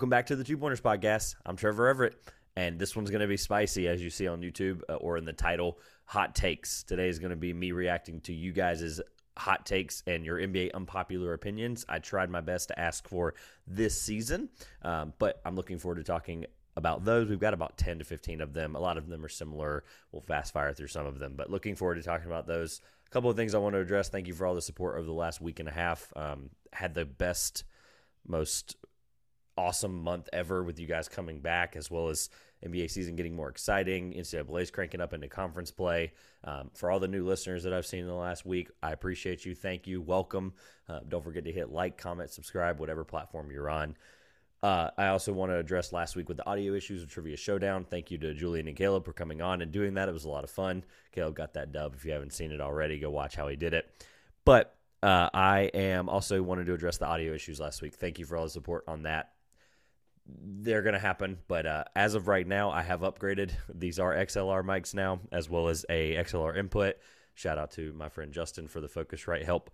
Welcome 0.00 0.08
back 0.08 0.28
to 0.28 0.36
the 0.36 0.44
Two 0.44 0.56
Pointers 0.56 0.80
Podcast. 0.80 1.34
I'm 1.44 1.56
Trevor 1.56 1.86
Everett, 1.86 2.14
and 2.56 2.78
this 2.78 2.96
one's 2.96 3.10
going 3.10 3.20
to 3.20 3.26
be 3.26 3.36
spicy, 3.36 3.86
as 3.86 4.02
you 4.02 4.08
see 4.08 4.26
on 4.26 4.40
YouTube 4.40 4.80
uh, 4.88 4.94
or 4.94 5.18
in 5.18 5.26
the 5.26 5.32
title 5.34 5.78
Hot 6.06 6.34
Takes. 6.34 6.84
Today 6.84 7.10
is 7.10 7.18
going 7.18 7.32
to 7.32 7.36
be 7.36 7.52
me 7.52 7.72
reacting 7.72 8.22
to 8.22 8.32
you 8.32 8.50
guys' 8.50 8.98
hot 9.36 9.66
takes 9.66 10.02
and 10.06 10.24
your 10.24 10.38
NBA 10.38 10.70
unpopular 10.72 11.34
opinions. 11.34 11.84
I 11.86 11.98
tried 11.98 12.30
my 12.30 12.40
best 12.40 12.68
to 12.68 12.80
ask 12.80 13.06
for 13.06 13.34
this 13.66 14.00
season, 14.00 14.48
um, 14.80 15.12
but 15.18 15.42
I'm 15.44 15.54
looking 15.54 15.76
forward 15.76 15.96
to 15.96 16.02
talking 16.02 16.46
about 16.76 17.04
those. 17.04 17.28
We've 17.28 17.38
got 17.38 17.52
about 17.52 17.76
10 17.76 17.98
to 17.98 18.04
15 18.06 18.40
of 18.40 18.54
them. 18.54 18.76
A 18.76 18.80
lot 18.80 18.96
of 18.96 19.06
them 19.06 19.22
are 19.22 19.28
similar. 19.28 19.84
We'll 20.12 20.22
fast 20.22 20.54
fire 20.54 20.72
through 20.72 20.86
some 20.86 21.04
of 21.04 21.18
them, 21.18 21.34
but 21.36 21.50
looking 21.50 21.76
forward 21.76 21.96
to 21.96 22.02
talking 22.02 22.26
about 22.26 22.46
those. 22.46 22.80
A 23.06 23.10
couple 23.10 23.28
of 23.28 23.36
things 23.36 23.54
I 23.54 23.58
want 23.58 23.74
to 23.74 23.80
address. 23.80 24.08
Thank 24.08 24.28
you 24.28 24.32
for 24.32 24.46
all 24.46 24.54
the 24.54 24.62
support 24.62 24.96
over 24.96 25.04
the 25.04 25.12
last 25.12 25.42
week 25.42 25.60
and 25.60 25.68
a 25.68 25.72
half. 25.72 26.10
Um, 26.16 26.48
had 26.72 26.94
the 26.94 27.04
best, 27.04 27.64
most 28.26 28.76
awesome 29.60 30.02
month 30.02 30.28
ever 30.32 30.64
with 30.64 30.78
you 30.78 30.86
guys 30.86 31.08
coming 31.08 31.40
back, 31.40 31.76
as 31.76 31.90
well 31.90 32.08
as 32.08 32.30
NBA 32.64 32.90
season 32.90 33.14
getting 33.14 33.36
more 33.36 33.48
exciting. 33.48 34.14
NCAA's 34.14 34.70
cranking 34.70 35.00
up 35.00 35.12
into 35.12 35.28
conference 35.28 35.70
play. 35.70 36.12
Um, 36.44 36.70
for 36.74 36.90
all 36.90 36.98
the 36.98 37.08
new 37.08 37.26
listeners 37.26 37.62
that 37.64 37.72
I've 37.72 37.86
seen 37.86 38.00
in 38.00 38.06
the 38.06 38.14
last 38.14 38.46
week, 38.46 38.70
I 38.82 38.92
appreciate 38.92 39.44
you. 39.44 39.54
Thank 39.54 39.86
you. 39.86 40.00
Welcome. 40.00 40.54
Uh, 40.88 41.00
don't 41.06 41.22
forget 41.22 41.44
to 41.44 41.52
hit 41.52 41.70
like, 41.70 41.98
comment, 41.98 42.30
subscribe, 42.30 42.80
whatever 42.80 43.04
platform 43.04 43.50
you're 43.50 43.68
on. 43.68 43.96
Uh, 44.62 44.90
I 44.96 45.08
also 45.08 45.32
want 45.32 45.52
to 45.52 45.56
address 45.56 45.92
last 45.92 46.16
week 46.16 46.28
with 46.28 46.36
the 46.36 46.46
audio 46.46 46.74
issues 46.74 47.02
of 47.02 47.10
Trivia 47.10 47.36
Showdown. 47.36 47.84
Thank 47.84 48.10
you 48.10 48.18
to 48.18 48.34
Julian 48.34 48.68
and 48.68 48.76
Caleb 48.76 49.04
for 49.04 49.12
coming 49.12 49.40
on 49.40 49.62
and 49.62 49.72
doing 49.72 49.94
that. 49.94 50.08
It 50.08 50.12
was 50.12 50.26
a 50.26 50.30
lot 50.30 50.44
of 50.44 50.50
fun. 50.50 50.84
Caleb 51.12 51.36
got 51.36 51.54
that 51.54 51.72
dub. 51.72 51.94
If 51.94 52.04
you 52.04 52.12
haven't 52.12 52.32
seen 52.32 52.50
it 52.50 52.60
already, 52.60 52.98
go 52.98 53.10
watch 53.10 53.36
how 53.36 53.48
he 53.48 53.56
did 53.56 53.72
it. 53.72 54.04
But 54.44 54.74
uh, 55.02 55.30
I 55.32 55.70
am 55.72 56.10
also 56.10 56.42
wanted 56.42 56.66
to 56.66 56.74
address 56.74 56.98
the 56.98 57.06
audio 57.06 57.32
issues 57.32 57.58
last 57.58 57.80
week. 57.80 57.94
Thank 57.94 58.18
you 58.18 58.26
for 58.26 58.36
all 58.36 58.44
the 58.44 58.50
support 58.50 58.84
on 58.86 59.04
that 59.04 59.32
they're 60.42 60.82
going 60.82 60.94
to 60.94 61.00
happen. 61.00 61.38
But 61.48 61.66
uh, 61.66 61.84
as 61.94 62.14
of 62.14 62.28
right 62.28 62.46
now, 62.46 62.70
I 62.70 62.82
have 62.82 63.00
upgraded. 63.00 63.52
These 63.72 63.98
are 63.98 64.14
XLR 64.14 64.64
mics 64.64 64.94
now, 64.94 65.20
as 65.32 65.48
well 65.48 65.68
as 65.68 65.84
a 65.88 66.14
XLR 66.16 66.56
input. 66.56 66.96
Shout 67.34 67.58
out 67.58 67.72
to 67.72 67.92
my 67.92 68.08
friend 68.08 68.32
Justin 68.32 68.68
for 68.68 68.80
the 68.80 68.88
Focusrite 68.88 69.44
help. 69.44 69.70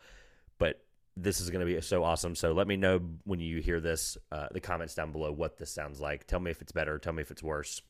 But 0.58 0.80
this 1.16 1.40
is 1.40 1.50
going 1.50 1.66
to 1.66 1.72
be 1.72 1.80
so 1.80 2.04
awesome. 2.04 2.34
So 2.34 2.52
let 2.52 2.66
me 2.66 2.76
know 2.76 3.00
when 3.24 3.40
you 3.40 3.60
hear 3.60 3.80
this, 3.80 4.18
uh, 4.30 4.48
the 4.52 4.60
comments 4.60 4.94
down 4.94 5.12
below, 5.12 5.32
what 5.32 5.56
this 5.56 5.70
sounds 5.70 6.00
like. 6.00 6.26
Tell 6.26 6.40
me 6.40 6.50
if 6.50 6.60
it's 6.60 6.72
better. 6.72 6.98
Tell 6.98 7.12
me 7.12 7.22
if 7.22 7.30
it's 7.30 7.42
worse. 7.42 7.80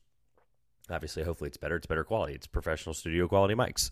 Obviously, 0.89 1.25
hopefully 1.25 1.49
it's 1.49 1.57
better. 1.57 1.77
It's 1.77 1.87
better 1.87 2.05
quality. 2.05 2.35
It's 2.35 2.47
professional 2.47 2.95
studio 2.95 3.27
quality 3.27 3.55
mics. 3.55 3.91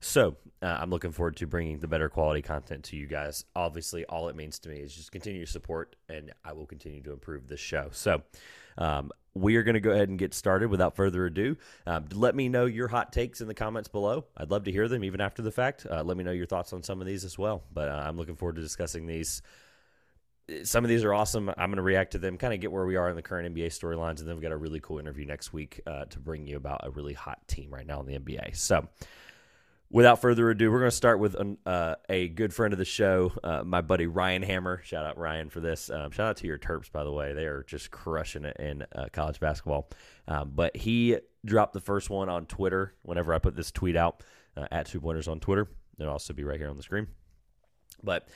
So 0.00 0.36
uh, 0.62 0.78
I'm 0.80 0.90
looking 0.90 1.12
forward 1.12 1.36
to 1.36 1.46
bringing 1.46 1.78
the 1.78 1.88
better 1.88 2.08
quality 2.08 2.42
content 2.42 2.84
to 2.84 2.96
you 2.96 3.06
guys. 3.06 3.44
Obviously, 3.54 4.04
all 4.06 4.28
it 4.28 4.36
means 4.36 4.58
to 4.60 4.68
me 4.68 4.78
is 4.78 4.94
just 4.94 5.12
continue 5.12 5.44
to 5.44 5.50
support, 5.50 5.94
and 6.08 6.32
I 6.44 6.54
will 6.54 6.66
continue 6.66 7.02
to 7.02 7.12
improve 7.12 7.46
this 7.46 7.60
show. 7.60 7.88
So 7.92 8.22
um, 8.78 9.10
we 9.34 9.56
are 9.56 9.62
going 9.62 9.74
to 9.74 9.80
go 9.80 9.90
ahead 9.90 10.08
and 10.08 10.18
get 10.18 10.32
started 10.32 10.70
without 10.70 10.96
further 10.96 11.26
ado. 11.26 11.56
Um, 11.86 12.06
let 12.14 12.34
me 12.34 12.48
know 12.48 12.64
your 12.64 12.88
hot 12.88 13.12
takes 13.12 13.42
in 13.42 13.48
the 13.48 13.54
comments 13.54 13.88
below. 13.88 14.24
I'd 14.36 14.50
love 14.50 14.64
to 14.64 14.72
hear 14.72 14.88
them 14.88 15.04
even 15.04 15.20
after 15.20 15.42
the 15.42 15.52
fact. 15.52 15.86
Uh, 15.88 16.02
let 16.02 16.16
me 16.16 16.24
know 16.24 16.32
your 16.32 16.46
thoughts 16.46 16.72
on 16.72 16.82
some 16.82 17.00
of 17.00 17.06
these 17.06 17.24
as 17.24 17.38
well. 17.38 17.62
But 17.72 17.90
uh, 17.90 18.02
I'm 18.06 18.16
looking 18.16 18.36
forward 18.36 18.56
to 18.56 18.62
discussing 18.62 19.06
these. 19.06 19.42
Some 20.64 20.82
of 20.82 20.88
these 20.88 21.04
are 21.04 21.14
awesome. 21.14 21.48
I'm 21.50 21.70
going 21.70 21.76
to 21.76 21.82
react 21.82 22.12
to 22.12 22.18
them, 22.18 22.36
kind 22.36 22.52
of 22.52 22.60
get 22.60 22.72
where 22.72 22.84
we 22.84 22.96
are 22.96 23.08
in 23.08 23.14
the 23.14 23.22
current 23.22 23.54
NBA 23.54 23.66
storylines, 23.66 24.18
and 24.18 24.26
then 24.28 24.34
we've 24.34 24.42
got 24.42 24.50
a 24.50 24.56
really 24.56 24.80
cool 24.80 24.98
interview 24.98 25.24
next 25.24 25.52
week 25.52 25.80
uh, 25.86 26.06
to 26.06 26.18
bring 26.18 26.46
you 26.46 26.56
about 26.56 26.80
a 26.84 26.90
really 26.90 27.12
hot 27.12 27.46
team 27.46 27.72
right 27.72 27.86
now 27.86 28.00
in 28.00 28.06
the 28.06 28.18
NBA. 28.18 28.56
So 28.56 28.88
without 29.90 30.20
further 30.20 30.50
ado, 30.50 30.70
we're 30.70 30.78
going 30.78 30.90
to 30.90 30.96
start 30.96 31.18
with 31.18 31.34
an, 31.34 31.58
uh, 31.66 31.96
a 32.08 32.28
good 32.28 32.54
friend 32.54 32.72
of 32.72 32.78
the 32.78 32.84
show, 32.84 33.32
uh, 33.42 33.62
my 33.64 33.80
buddy 33.80 34.06
Ryan 34.06 34.42
Hammer. 34.42 34.80
Shout 34.84 35.04
out 35.04 35.18
Ryan 35.18 35.50
for 35.50 35.60
this. 35.60 35.90
Um, 35.90 36.10
shout 36.12 36.28
out 36.28 36.36
to 36.38 36.46
your 36.46 36.58
Terps, 36.58 36.90
by 36.90 37.04
the 37.04 37.12
way. 37.12 37.32
They 37.32 37.46
are 37.46 37.64
just 37.64 37.90
crushing 37.90 38.44
it 38.44 38.56
in 38.58 38.84
uh, 38.94 39.06
college 39.12 39.40
basketball. 39.40 39.90
Um, 40.28 40.52
but 40.54 40.76
he 40.76 41.18
dropped 41.44 41.72
the 41.72 41.80
first 41.80 42.08
one 42.08 42.28
on 42.28 42.46
Twitter 42.46 42.94
whenever 43.02 43.34
I 43.34 43.38
put 43.38 43.56
this 43.56 43.72
tweet 43.72 43.96
out 43.96 44.22
uh, 44.56 44.66
at 44.70 44.86
Two 44.86 45.00
Pointers 45.00 45.28
on 45.28 45.40
Twitter. 45.40 45.68
It'll 45.98 46.12
also 46.12 46.32
be 46.32 46.44
right 46.44 46.58
here 46.58 46.70
on 46.70 46.76
the 46.76 46.82
screen. 46.82 47.08
But 48.02 48.28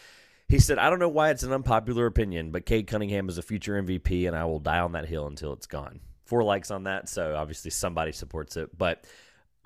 he 0.48 0.58
said, 0.58 0.78
I 0.78 0.90
don't 0.90 0.98
know 0.98 1.08
why 1.08 1.30
it's 1.30 1.42
an 1.42 1.52
unpopular 1.52 2.06
opinion, 2.06 2.50
but 2.50 2.66
Cade 2.66 2.86
Cunningham 2.86 3.28
is 3.28 3.38
a 3.38 3.42
future 3.42 3.80
MVP, 3.80 4.26
and 4.26 4.36
I 4.36 4.44
will 4.44 4.58
die 4.58 4.80
on 4.80 4.92
that 4.92 5.06
hill 5.06 5.26
until 5.26 5.52
it's 5.52 5.66
gone. 5.66 6.00
Four 6.24 6.42
likes 6.42 6.70
on 6.70 6.84
that, 6.84 7.08
so 7.08 7.34
obviously 7.36 7.70
somebody 7.70 8.12
supports 8.12 8.56
it. 8.56 8.76
But 8.76 9.06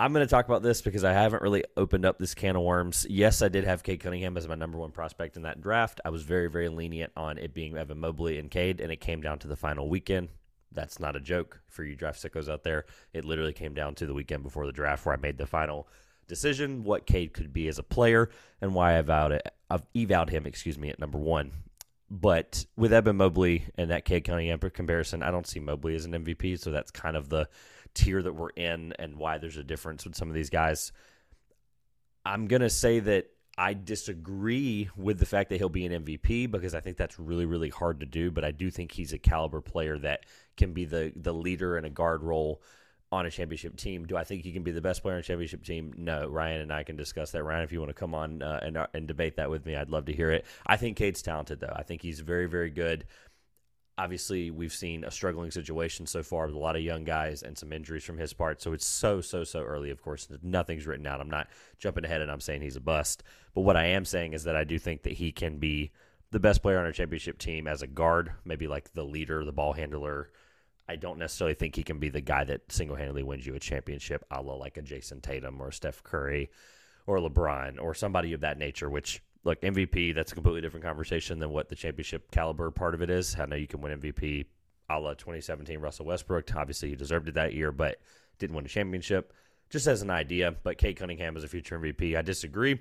I'm 0.01 0.13
going 0.13 0.25
to 0.25 0.31
talk 0.31 0.47
about 0.47 0.63
this 0.63 0.81
because 0.81 1.03
I 1.03 1.13
haven't 1.13 1.43
really 1.43 1.65
opened 1.77 2.05
up 2.05 2.19
this 2.19 2.33
can 2.33 2.55
of 2.55 2.63
worms. 2.63 3.05
Yes, 3.11 3.43
I 3.43 3.49
did 3.49 3.65
have 3.65 3.83
Cade 3.83 3.99
Cunningham 3.99 4.37
as 4.37 4.47
my 4.47 4.55
number 4.55 4.79
one 4.79 4.93
prospect 4.93 5.37
in 5.37 5.43
that 5.43 5.61
draft. 5.61 6.01
I 6.05 6.11
was 6.11 6.23
very, 6.23 6.49
very 6.49 6.69
lenient 6.69 7.13
on 7.17 7.37
it 7.37 7.53
being 7.53 7.77
Evan 7.77 7.99
Mobley 7.99 8.39
and 8.39 8.49
Cade, 8.49 8.81
and 8.81 8.93
it 8.93 9.01
came 9.01 9.21
down 9.21 9.41
to 9.41 9.49
the 9.49 9.57
final 9.57 9.89
weekend. 9.89 10.29
That's 10.71 11.01
not 11.01 11.17
a 11.17 11.21
joke 11.21 11.63
for 11.67 11.83
you 11.83 11.97
draft 11.97 12.23
sickos 12.23 12.49
out 12.49 12.63
there. 12.63 12.85
It 13.13 13.25
literally 13.25 13.53
came 13.53 13.75
down 13.75 13.97
to 13.97 14.07
the 14.07 14.15
weekend 14.15 14.45
before 14.45 14.67
the 14.67 14.73
draft 14.73 15.05
where 15.05 15.17
I 15.17 15.21
made 15.21 15.37
the 15.37 15.47
final 15.47 15.89
decision 16.29 16.85
what 16.85 17.07
Cade 17.07 17.33
could 17.33 17.53
be 17.53 17.67
as 17.67 17.81
a 17.81 17.83
player 17.83 18.31
and 18.61 18.75
why 18.75 18.99
I 18.99 19.03
vowed 19.03 19.33
it. 19.33 19.49
I've 19.69 19.85
evowed 19.97 20.31
him, 20.31 20.47
excuse 20.47 20.79
me, 20.79 20.91
at 20.91 21.01
number 21.01 21.19
one. 21.19 21.51
But 22.11 22.65
with 22.77 22.93
Evan 22.93 23.17
Mobley 23.17 23.65
and 23.77 23.91
that 23.91 24.05
Cade 24.05 24.25
Cunningham 24.25 24.61
comparison, 24.61 25.23
I 25.23 25.31
don't 25.31 25.47
see 25.47 25.61
Mobley 25.61 25.95
as 25.95 26.05
an 26.05 26.13
MVP, 26.13 26.59
so 26.59 26.71
that's 26.71 26.91
kind 26.91 27.17
of 27.17 27.29
the 27.29 27.49
tier 27.99 28.23
that 28.23 28.33
we're 28.33 28.51
in 28.51 28.93
and 28.99 29.17
why 29.17 29.39
there's 29.39 29.57
a 29.57 29.65
difference 29.65 30.05
with 30.05 30.15
some 30.15 30.29
of 30.29 30.35
these 30.35 30.51
guys. 30.51 30.93
I'm 32.25 32.47
going 32.47 32.63
to 32.63 32.71
say 32.71 33.01
that 33.01 33.31
I 33.57 33.75
disagree 33.75 34.89
with 34.97 35.19
the 35.19 35.27
fact 35.27 35.51
that 35.51 35.57
he'll 35.57 35.69
be 35.69 35.85
an 35.85 36.05
MVP 36.05 36.51
because 36.51 36.75
I 36.75 36.81
think 36.81 36.97
that's 36.97 37.19
really, 37.19 37.45
really 37.45 37.71
hard 37.71 38.01
to 38.01 38.07
do. 38.07 38.31
But 38.31 38.45
I 38.45 38.53
do 38.53 38.71
think 38.71 38.93
he's 38.93 39.13
a 39.13 39.19
caliber 39.19 39.61
player 39.61 39.99
that 39.99 40.27
can 40.57 40.73
be 40.73 40.85
the 40.85 41.13
the 41.17 41.35
leader 41.35 41.77
in 41.77 41.85
a 41.85 41.91
guard 41.91 42.23
role 42.23 42.63
on 43.11 43.27
a 43.27 43.31
championship 43.31 43.77
team. 43.77 44.07
Do 44.07 44.17
I 44.17 44.25
think 44.25 44.45
he 44.45 44.53
can 44.53 44.63
be 44.63 44.71
the 44.71 44.81
best 44.81 45.03
player 45.03 45.15
on 45.15 45.21
a 45.21 45.25
championship 45.25 45.65
team? 45.65 45.93
No. 45.97 46.29
Ryan 46.29 46.61
and 46.61 46.73
I 46.73 46.85
can 46.85 46.97
discuss 46.97 47.33
that. 47.33 47.43
Ryan, 47.43 47.65
if 47.65 47.73
you 47.73 47.81
want 47.81 47.91
to 47.91 47.95
come 47.95 48.15
on 48.15 48.43
uh, 48.43 48.61
and, 48.63 48.77
uh, 48.77 48.87
and 48.93 49.09
debate 49.09 49.37
that 49.37 49.51
with 49.51 49.65
me, 49.65 49.75
I'd 49.75 49.91
love 49.91 50.05
to 50.07 50.13
hear 50.13 50.31
it. 50.31 50.45
I 50.67 50.77
think 50.77 50.97
Cade's 50.99 51.23
talented, 51.23 51.61
though. 51.61 51.73
I 51.75 51.83
think 51.83 52.03
he's 52.03 52.21
very, 52.21 52.47
very 52.47 52.71
good 52.71 53.07
obviously 53.99 54.51
we've 54.51 54.73
seen 54.73 55.03
a 55.03 55.11
struggling 55.11 55.51
situation 55.51 56.07
so 56.07 56.23
far 56.23 56.47
with 56.47 56.55
a 56.55 56.59
lot 56.59 56.77
of 56.77 56.83
young 56.83 57.03
guys 57.03 57.43
and 57.43 57.59
some 57.59 57.73
injuries 57.73 58.05
from 58.05 58.17
his 58.17 58.33
part. 58.33 58.63
So 58.63 58.73
it's 58.73 58.87
so 58.87 59.21
so 59.21 59.43
so 59.43 59.61
early. 59.61 59.91
Of 59.91 60.01
course, 60.01 60.29
nothing's 60.43 60.87
written 60.87 61.07
out. 61.07 61.21
I'm 61.21 61.29
not 61.29 61.49
jumping 61.79 62.05
ahead 62.05 62.23
and 62.23 62.31
I'm 62.31 62.41
saying 62.41 62.63
he's 62.63 62.77
a 62.77 62.81
bust. 62.81 63.25
But 63.55 63.63
what 63.63 63.77
I 63.77 63.87
am 63.87 64.05
saying 64.05 64.33
is 64.33 64.45
that 64.45 64.57
I 64.57 64.65
do 64.65 64.79
think 64.79 65.03
that 65.03 65.15
he 65.15 65.33
can 65.33 65.59
be 65.59 65.91
the 66.31 66.39
best 66.39 66.63
player 66.63 66.79
on 66.79 66.85
our 66.85 66.93
championship 66.93 67.39
team 67.39 67.67
as 67.67 67.83
a 67.83 67.87
guard, 67.87 68.33
maybe 68.45 68.69
like 68.69 68.93
the 68.95 69.05
leader, 69.05 69.45
the 69.45 69.53
ball 69.53 69.73
handler. 69.73 70.31
I 70.89 70.97
don't 70.97 71.19
necessarily 71.19 71.55
think 71.55 71.75
he 71.75 71.83
can 71.83 71.99
be 71.99 72.09
the 72.09 72.21
guy 72.21 72.45
that 72.45 72.71
single 72.73 72.97
handedly 72.97 73.23
wins 73.23 73.47
you 73.47 73.55
a 73.55 73.61
championship, 73.61 74.25
a 74.31 74.41
la 74.41 74.55
like 74.55 74.77
a 74.77 74.83
Jayson 74.83 75.21
Tatum 75.21 75.61
or 75.61 75.73
Steph 75.73 76.03
Curry 76.03 76.51
or 77.07 77.19
LeBron 77.19 77.81
or 77.81 77.95
somebody 77.95 78.33
of 78.33 78.43
that 78.43 78.59
nature, 78.59 78.89
which 78.89 79.23
look, 79.45 79.61
MVP, 79.63 80.15
that's 80.15 80.33
a 80.33 80.35
completely 80.35 80.61
different 80.61 80.85
conversation 80.85 81.39
than 81.39 81.51
what 81.51 81.69
the 81.69 81.77
championship 81.77 82.31
caliber 82.31 82.71
part 82.71 82.95
of 82.95 83.03
it 83.03 83.11
is. 83.11 83.37
I 83.39 83.47
know 83.47 83.57
you 83.57 83.67
can 83.67 83.81
win 83.81 84.01
MVP 84.01 84.47
a 84.91 84.99
la 84.99 85.11
2017 85.11 85.79
Russell 85.81 86.07
Westbrook. 86.07 86.55
Obviously, 86.57 86.89
he 86.89 86.97
deserved 86.97 87.29
it 87.29 87.35
that 87.35 87.55
year, 87.55 87.73
but 87.73 88.01
didn't 88.39 88.57
win 88.57 88.65
a 88.65 88.69
championship. 88.69 89.33
Just 89.71 89.87
as 89.87 90.01
an 90.03 90.11
idea, 90.11 90.55
but 90.63 90.79
Cade 90.79 90.97
Cunningham 90.97 91.37
is 91.37 91.45
a 91.45 91.49
future 91.49 91.79
MVP. 91.79 92.17
I 92.17 92.23
disagree, 92.23 92.81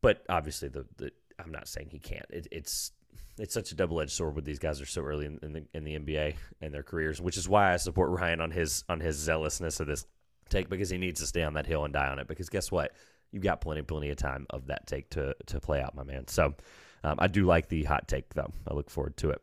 but 0.00 0.24
obviously, 0.28 0.68
the, 0.68 0.86
the 0.96 1.10
I'm 1.38 1.50
not 1.50 1.66
saying 1.66 1.88
he 1.90 1.98
can't. 1.98 2.26
It, 2.30 2.46
it's 2.52 2.92
it's 3.36 3.52
such 3.52 3.72
a 3.72 3.74
double 3.74 4.00
edged 4.00 4.12
sword 4.12 4.36
with 4.36 4.44
these 4.44 4.60
guys 4.60 4.80
are 4.80 4.86
so 4.86 5.02
early 5.02 5.26
in, 5.26 5.40
in, 5.42 5.52
the 5.52 5.64
in 5.74 5.84
the 5.84 5.98
NBA 5.98 6.36
and 6.60 6.72
their 6.72 6.84
careers, 6.84 7.20
which 7.20 7.36
is 7.36 7.48
why 7.48 7.72
I 7.72 7.76
support 7.78 8.10
Ryan 8.10 8.40
on 8.40 8.52
his 8.52 8.84
on 8.88 9.00
his 9.00 9.16
zealousness 9.16 9.80
of 9.80 9.88
this 9.88 10.06
take 10.48 10.68
because 10.68 10.90
he 10.90 10.98
needs 10.98 11.20
to 11.20 11.26
stay 11.26 11.42
on 11.42 11.54
that 11.54 11.66
hill 11.66 11.84
and 11.84 11.92
die 11.92 12.08
on 12.08 12.18
it. 12.18 12.28
Because 12.28 12.48
guess 12.48 12.70
what? 12.70 12.92
You've 13.34 13.42
got 13.42 13.60
plenty, 13.60 13.82
plenty 13.82 14.10
of 14.10 14.16
time 14.16 14.46
of 14.50 14.68
that 14.68 14.86
take 14.86 15.10
to 15.10 15.34
to 15.46 15.60
play 15.60 15.82
out, 15.82 15.94
my 15.94 16.04
man. 16.04 16.28
So 16.28 16.54
um, 17.02 17.16
I 17.18 17.26
do 17.26 17.44
like 17.44 17.68
the 17.68 17.84
hot 17.84 18.08
take 18.08 18.32
though. 18.32 18.50
I 18.66 18.74
look 18.74 18.88
forward 18.88 19.16
to 19.18 19.30
it. 19.30 19.42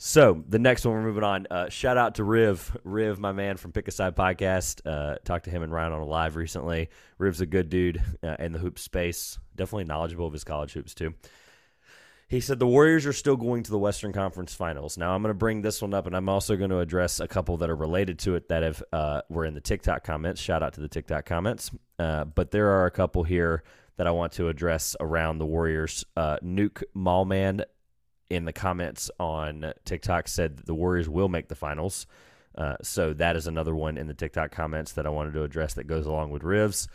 So 0.00 0.44
the 0.48 0.60
next 0.60 0.84
one 0.84 0.94
we're 0.94 1.02
moving 1.02 1.24
on. 1.24 1.46
Uh, 1.50 1.68
shout 1.68 1.96
out 1.96 2.16
to 2.16 2.24
Riv, 2.24 2.76
Riv, 2.84 3.18
my 3.18 3.32
man 3.32 3.56
from 3.56 3.72
Pick 3.72 3.88
a 3.88 3.90
Side 3.90 4.14
Podcast. 4.14 4.80
Uh, 4.86 5.16
talked 5.24 5.46
to 5.46 5.50
him 5.50 5.62
and 5.62 5.72
Ryan 5.72 5.92
on 5.92 6.00
a 6.00 6.06
live 6.06 6.36
recently. 6.36 6.88
Riv's 7.18 7.40
a 7.40 7.46
good 7.46 7.68
dude 7.68 8.00
uh, 8.22 8.36
in 8.38 8.52
the 8.52 8.60
hoop 8.60 8.78
space. 8.78 9.38
Definitely 9.56 9.84
knowledgeable 9.84 10.26
of 10.26 10.32
his 10.32 10.44
college 10.44 10.72
hoops 10.72 10.94
too. 10.94 11.14
He 12.28 12.40
said 12.40 12.58
the 12.58 12.66
Warriors 12.66 13.06
are 13.06 13.14
still 13.14 13.36
going 13.36 13.62
to 13.62 13.70
the 13.70 13.78
Western 13.78 14.12
Conference 14.12 14.54
Finals. 14.54 14.98
Now 14.98 15.14
I'm 15.14 15.22
going 15.22 15.30
to 15.30 15.38
bring 15.38 15.62
this 15.62 15.80
one 15.80 15.94
up, 15.94 16.06
and 16.06 16.14
I'm 16.14 16.28
also 16.28 16.56
going 16.56 16.68
to 16.68 16.80
address 16.80 17.20
a 17.20 17.28
couple 17.28 17.56
that 17.56 17.70
are 17.70 17.76
related 17.76 18.18
to 18.20 18.34
it 18.34 18.48
that 18.48 18.62
have 18.62 18.82
uh, 18.92 19.22
were 19.30 19.46
in 19.46 19.54
the 19.54 19.62
TikTok 19.62 20.04
comments. 20.04 20.38
Shout 20.38 20.62
out 20.62 20.74
to 20.74 20.82
the 20.82 20.88
TikTok 20.88 21.24
comments. 21.24 21.70
Uh, 21.98 22.24
but 22.24 22.50
there 22.50 22.68
are 22.68 22.84
a 22.84 22.90
couple 22.90 23.22
here 23.24 23.62
that 23.96 24.06
I 24.06 24.10
want 24.10 24.32
to 24.34 24.48
address 24.48 24.94
around 25.00 25.38
the 25.38 25.46
Warriors. 25.46 26.04
Uh, 26.18 26.36
Nuke 26.44 26.82
Mallman 26.94 27.64
in 28.28 28.44
the 28.44 28.52
comments 28.52 29.10
on 29.18 29.72
TikTok 29.86 30.28
said 30.28 30.58
the 30.58 30.74
Warriors 30.74 31.08
will 31.08 31.30
make 31.30 31.48
the 31.48 31.54
finals. 31.54 32.06
Uh, 32.54 32.76
so 32.82 33.14
that 33.14 33.36
is 33.36 33.46
another 33.46 33.74
one 33.74 33.96
in 33.96 34.06
the 34.06 34.12
TikTok 34.12 34.50
comments 34.50 34.92
that 34.92 35.06
I 35.06 35.08
wanted 35.08 35.32
to 35.32 35.44
address 35.44 35.72
that 35.74 35.86
goes 35.86 36.04
along 36.04 36.30
with 36.30 36.42
Rivs. 36.42 36.88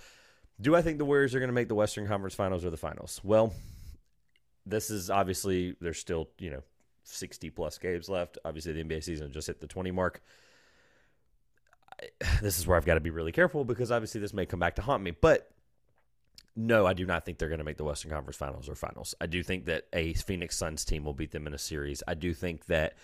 Do 0.62 0.76
I 0.76 0.84
think 0.84 1.00
the 1.00 1.06
Warriors 1.06 1.34
are 1.34 1.40
going 1.40 1.50
to 1.50 1.54
make 1.54 1.70
the 1.70 1.76
Western 1.76 2.08
Conference 2.08 2.36
Finals 2.36 2.64
or 2.64 2.70
the 2.70 2.78
finals? 2.78 3.20
Well, 3.24 3.52
this 4.66 4.90
is 4.90 5.10
obviously 5.10 5.76
there's 5.82 6.00
still 6.00 6.30
you 6.40 6.52
know 6.52 6.64
60 7.04 7.50
plus 7.50 7.78
games 7.78 8.10
left. 8.10 8.38
Obviously, 8.46 8.74
the 8.74 8.84
NBA 8.84 9.04
season 9.04 9.32
just 9.32 9.48
hit 9.48 9.60
the 9.60 9.68
20 9.68 9.92
mark. 9.92 10.22
I, 12.02 12.08
this 12.42 12.58
is 12.58 12.68
where 12.68 12.78
I've 12.78 12.86
got 12.86 12.96
to 12.96 13.02
be 13.02 13.10
really 13.10 13.32
careful 13.32 13.64
because 13.66 13.92
obviously 13.92 14.22
this 14.22 14.34
may 14.34 14.46
come 14.46 14.60
back 14.60 14.76
to 14.76 14.82
haunt 14.82 15.04
me. 15.04 15.12
But 15.12 15.50
no, 16.56 16.86
I 16.86 16.94
do 16.94 17.06
not 17.06 17.26
think 17.26 17.38
they're 17.38 17.50
going 17.50 17.60
to 17.60 17.66
make 17.66 17.78
the 17.78 17.84
Western 17.84 18.12
Conference 18.12 18.38
Finals 18.38 18.70
or 18.70 18.76
Finals. 18.76 19.16
I 19.20 19.26
do 19.26 19.42
think 19.42 19.66
that 19.66 19.86
a 19.92 20.14
Phoenix 20.14 20.56
Suns 20.56 20.86
team 20.86 21.04
will 21.04 21.14
beat 21.14 21.32
them 21.32 21.48
in 21.48 21.54
a 21.54 21.60
series. 21.60 22.04
I 22.08 22.14
do 22.14 22.34
think 22.34 22.66
that 22.68 22.96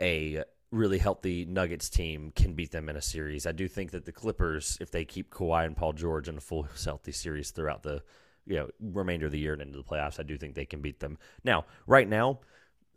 a 0.00 0.44
really 0.70 0.98
healthy 0.98 1.44
Nuggets 1.44 1.88
team 1.88 2.32
can 2.36 2.54
beat 2.54 2.70
them 2.70 2.88
in 2.88 2.96
a 2.96 3.02
series. 3.02 3.46
I 3.46 3.52
do 3.52 3.68
think 3.68 3.90
that 3.90 4.04
the 4.04 4.12
Clippers, 4.12 4.78
if 4.80 4.90
they 4.90 5.04
keep 5.04 5.30
Kawhi 5.30 5.64
and 5.64 5.76
Paul 5.76 5.94
George 5.94 6.28
in 6.28 6.36
a 6.36 6.40
full 6.40 6.68
healthy 6.84 7.12
series 7.12 7.50
throughout 7.50 7.82
the 7.82 8.02
you 8.46 8.56
know 8.56 8.68
remainder 8.80 9.26
of 9.26 9.32
the 9.32 9.38
year 9.38 9.52
and 9.52 9.62
into 9.62 9.78
the 9.78 9.84
playoffs, 9.84 10.20
I 10.20 10.22
do 10.22 10.36
think 10.36 10.54
they 10.54 10.66
can 10.66 10.80
beat 10.80 11.00
them. 11.00 11.18
Now, 11.44 11.66
right 11.86 12.08
now, 12.08 12.40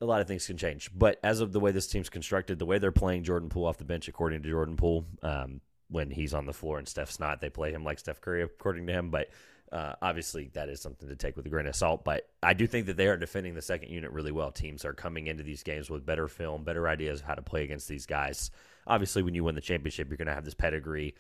a 0.01 0.05
lot 0.05 0.21
of 0.21 0.27
things 0.27 0.47
can 0.47 0.57
change, 0.57 0.89
but 0.93 1.19
as 1.23 1.39
of 1.39 1.51
the 1.51 1.59
way 1.59 1.71
this 1.71 1.87
team's 1.87 2.09
constructed, 2.09 2.59
the 2.59 2.65
way 2.65 2.79
they're 2.79 2.91
playing 2.91 3.23
Jordan 3.23 3.49
Poole 3.49 3.65
off 3.65 3.77
the 3.77 3.85
bench, 3.85 4.07
according 4.07 4.43
to 4.43 4.49
Jordan 4.49 4.75
Poole, 4.75 5.05
um, 5.21 5.61
when 5.89 6.09
he's 6.09 6.33
on 6.33 6.45
the 6.45 6.53
floor 6.53 6.79
and 6.79 6.87
Steph's 6.87 7.19
not, 7.19 7.39
they 7.39 7.49
play 7.49 7.71
him 7.71 7.83
like 7.83 7.99
Steph 7.99 8.21
Curry, 8.21 8.43
according 8.43 8.87
to 8.87 8.93
him, 8.93 9.09
but. 9.09 9.29
Uh, 9.71 9.95
obviously, 10.03 10.51
that 10.53 10.69
is 10.69 10.79
something 10.79 11.09
to 11.09 11.15
take 11.15 11.35
with 11.35 11.47
a 11.47 11.49
grain 11.49 11.65
of 11.65 11.75
salt, 11.75 12.03
but 12.03 12.29
I 12.43 12.53
do 12.53 12.67
think 12.67 12.85
that 12.85 12.95
they 12.95 13.07
are 13.07 13.17
defending 13.17 13.55
the 13.55 13.61
second 13.63 13.89
unit 13.89 14.11
really 14.11 14.31
well. 14.31 14.51
Teams 14.51 14.85
are 14.85 14.93
coming 14.93 15.25
into 15.25 15.41
these 15.41 15.63
games 15.63 15.89
with 15.89 16.05
better 16.05 16.27
film, 16.27 16.63
better 16.63 16.87
ideas 16.87 17.21
of 17.21 17.25
how 17.25 17.33
to 17.33 17.41
play 17.41 17.63
against 17.63 17.87
these 17.87 18.05
guys. 18.05 18.51
Obviously, 18.85 19.23
when 19.23 19.33
you 19.33 19.43
win 19.43 19.55
the 19.55 19.61
championship, 19.61 20.09
you're 20.09 20.17
going 20.17 20.27
to 20.27 20.33
have 20.35 20.45
this 20.45 20.53
pedigree. 20.53 21.15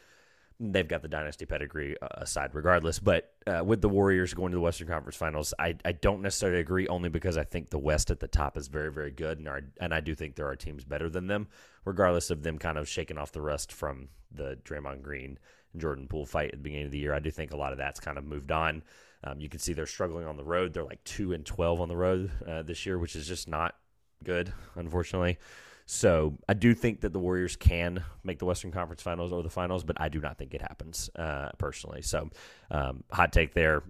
They've 0.59 0.87
got 0.87 1.01
the 1.01 1.07
dynasty 1.07 1.45
pedigree 1.45 1.95
uh, 2.01 2.07
aside, 2.11 2.51
regardless. 2.53 2.99
But 2.99 3.33
uh, 3.47 3.63
with 3.65 3.81
the 3.81 3.89
Warriors 3.89 4.33
going 4.33 4.51
to 4.51 4.57
the 4.57 4.61
Western 4.61 4.87
Conference 4.87 5.15
Finals, 5.15 5.53
I, 5.59 5.75
I 5.83 5.93
don't 5.93 6.21
necessarily 6.21 6.59
agree, 6.59 6.87
only 6.87 7.09
because 7.09 7.37
I 7.37 7.43
think 7.43 7.69
the 7.69 7.79
West 7.79 8.11
at 8.11 8.19
the 8.19 8.27
top 8.27 8.55
is 8.55 8.67
very, 8.67 8.91
very 8.91 9.11
good, 9.11 9.39
and, 9.39 9.47
are, 9.47 9.61
and 9.81 9.93
I 9.93 9.99
do 9.99 10.15
think 10.15 10.35
there 10.35 10.47
are 10.47 10.55
teams 10.55 10.85
better 10.85 11.09
than 11.09 11.27
them, 11.27 11.47
regardless 11.85 12.29
of 12.29 12.43
them 12.43 12.57
kind 12.59 12.77
of 12.77 12.87
shaking 12.87 13.17
off 13.17 13.31
the 13.31 13.41
rust 13.41 13.73
from 13.73 14.09
the 14.31 14.57
Draymond 14.63 15.01
Green 15.01 15.39
Jordan 15.75 16.07
Poole 16.07 16.25
fight 16.25 16.51
at 16.51 16.57
the 16.57 16.63
beginning 16.63 16.85
of 16.85 16.91
the 16.91 16.99
year. 16.99 17.13
I 17.13 17.19
do 17.19 17.31
think 17.31 17.51
a 17.51 17.57
lot 17.57 17.71
of 17.71 17.79
that's 17.79 17.99
kind 17.99 18.17
of 18.17 18.23
moved 18.23 18.51
on. 18.51 18.83
Um, 19.23 19.39
you 19.39 19.49
can 19.49 19.59
see 19.59 19.73
they're 19.73 19.85
struggling 19.85 20.27
on 20.27 20.37
the 20.37 20.43
road. 20.43 20.73
They're 20.73 20.83
like 20.83 21.03
two 21.03 21.33
and 21.33 21.45
twelve 21.45 21.81
on 21.81 21.87
the 21.87 21.97
road 21.97 22.31
uh, 22.47 22.61
this 22.61 22.85
year, 22.85 22.99
which 22.99 23.15
is 23.15 23.27
just 23.27 23.47
not 23.47 23.75
good, 24.23 24.53
unfortunately. 24.75 25.39
So 25.85 26.37
I 26.47 26.53
do 26.53 26.73
think 26.73 27.01
that 27.01 27.13
the 27.13 27.19
Warriors 27.19 27.55
can 27.55 28.03
make 28.23 28.39
the 28.39 28.45
Western 28.45 28.71
Conference 28.71 29.01
Finals 29.01 29.33
or 29.33 29.43
the 29.43 29.49
Finals, 29.49 29.83
but 29.83 29.99
I 29.99 30.09
do 30.09 30.19
not 30.19 30.37
think 30.37 30.53
it 30.53 30.61
happens 30.61 31.09
uh, 31.15 31.49
personally. 31.57 32.01
So 32.01 32.29
um, 32.71 33.03
hot 33.11 33.33
take 33.33 33.53
there. 33.53 33.83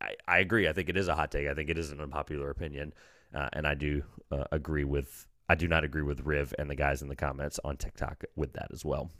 I, 0.00 0.14
I, 0.26 0.38
agree. 0.38 0.68
I 0.68 0.72
think 0.72 0.88
it 0.88 0.96
is 0.96 1.08
a 1.08 1.14
hot 1.14 1.30
take. 1.30 1.48
I 1.48 1.54
think 1.54 1.68
it 1.68 1.78
is 1.78 1.90
an 1.90 2.00
unpopular 2.00 2.50
opinion, 2.50 2.92
uh, 3.34 3.48
and 3.52 3.66
I 3.66 3.74
do 3.74 4.02
uh, 4.30 4.44
agree 4.52 4.84
with. 4.84 5.26
I 5.48 5.56
do 5.56 5.66
not 5.66 5.82
agree 5.82 6.02
with 6.02 6.20
Riv 6.20 6.54
and 6.58 6.70
the 6.70 6.76
guys 6.76 7.02
in 7.02 7.08
the 7.08 7.16
comments 7.16 7.58
on 7.64 7.76
TikTok 7.76 8.24
with 8.36 8.52
that 8.52 8.68
as 8.72 8.84
well. 8.84 9.10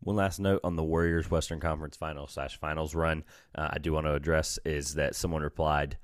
One 0.00 0.16
last 0.16 0.38
note 0.38 0.60
on 0.62 0.76
the 0.76 0.84
Warriors 0.84 1.30
Western 1.30 1.60
Conference 1.60 1.96
Finals 1.96 2.32
slash 2.32 2.58
Finals 2.60 2.94
run, 2.94 3.24
uh, 3.54 3.70
I 3.72 3.78
do 3.78 3.94
want 3.94 4.06
to 4.06 4.12
address 4.12 4.58
is 4.66 4.94
that 4.94 5.14
someone 5.14 5.42
replied 5.42 5.96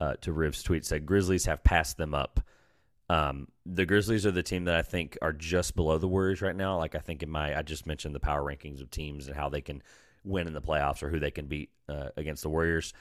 uh, 0.00 0.14
to 0.20 0.32
Riv's 0.32 0.62
tweet 0.62 0.86
said 0.86 1.04
Grizzlies 1.04 1.46
have 1.46 1.64
passed 1.64 1.96
them 1.96 2.14
up. 2.14 2.40
Um, 3.10 3.48
the 3.66 3.86
Grizzlies 3.86 4.24
are 4.24 4.30
the 4.30 4.44
team 4.44 4.66
that 4.66 4.76
I 4.76 4.82
think 4.82 5.18
are 5.20 5.32
just 5.32 5.74
below 5.74 5.98
the 5.98 6.06
Warriors 6.06 6.42
right 6.42 6.54
now. 6.54 6.78
Like 6.78 6.94
I 6.94 7.00
think 7.00 7.24
in 7.24 7.28
my 7.28 7.58
I 7.58 7.62
just 7.62 7.84
mentioned 7.84 8.14
the 8.14 8.20
power 8.20 8.40
rankings 8.40 8.80
of 8.80 8.88
teams 8.88 9.26
and 9.26 9.34
how 9.34 9.48
they 9.48 9.60
can 9.60 9.82
win 10.22 10.46
in 10.46 10.52
the 10.52 10.62
playoffs 10.62 11.02
or 11.02 11.10
who 11.10 11.18
they 11.18 11.32
can 11.32 11.46
beat 11.46 11.70
uh, 11.88 12.10
against 12.16 12.44
the 12.44 12.50
Warriors. 12.50 12.92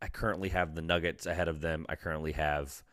I 0.00 0.06
currently 0.06 0.50
have 0.50 0.76
the 0.76 0.80
Nuggets 0.80 1.26
ahead 1.26 1.48
of 1.48 1.60
them. 1.60 1.86
I 1.88 1.96
currently 1.96 2.30
have 2.32 2.84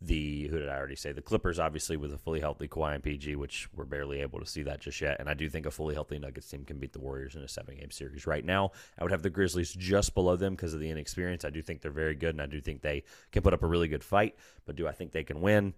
the 0.00 0.46
who 0.48 0.58
did 0.58 0.68
I 0.68 0.76
already 0.76 0.96
say? 0.96 1.12
The 1.12 1.22
Clippers, 1.22 1.58
obviously, 1.58 1.96
with 1.96 2.12
a 2.12 2.18
fully 2.18 2.40
healthy 2.40 2.68
Kawhi 2.68 2.94
and 2.94 3.02
PG, 3.02 3.36
which 3.36 3.68
we're 3.74 3.86
barely 3.86 4.20
able 4.20 4.38
to 4.40 4.46
see 4.46 4.62
that 4.64 4.80
just 4.80 5.00
yet. 5.00 5.16
And 5.18 5.28
I 5.28 5.34
do 5.34 5.48
think 5.48 5.64
a 5.64 5.70
fully 5.70 5.94
healthy 5.94 6.18
Nuggets 6.18 6.48
team 6.48 6.64
can 6.64 6.78
beat 6.78 6.92
the 6.92 7.00
Warriors 7.00 7.34
in 7.34 7.42
a 7.42 7.48
seven 7.48 7.76
game 7.76 7.90
series. 7.90 8.26
Right 8.26 8.44
now, 8.44 8.72
I 8.98 9.04
would 9.04 9.12
have 9.12 9.22
the 9.22 9.30
Grizzlies 9.30 9.72
just 9.72 10.14
below 10.14 10.36
them 10.36 10.54
because 10.54 10.74
of 10.74 10.80
the 10.80 10.90
inexperience. 10.90 11.44
I 11.44 11.50
do 11.50 11.62
think 11.62 11.80
they're 11.80 11.90
very 11.90 12.14
good, 12.14 12.34
and 12.34 12.42
I 12.42 12.46
do 12.46 12.60
think 12.60 12.82
they 12.82 13.04
can 13.32 13.42
put 13.42 13.54
up 13.54 13.62
a 13.62 13.66
really 13.66 13.88
good 13.88 14.04
fight. 14.04 14.36
But 14.66 14.76
do 14.76 14.86
I 14.86 14.92
think 14.92 15.12
they 15.12 15.24
can 15.24 15.40
win? 15.40 15.72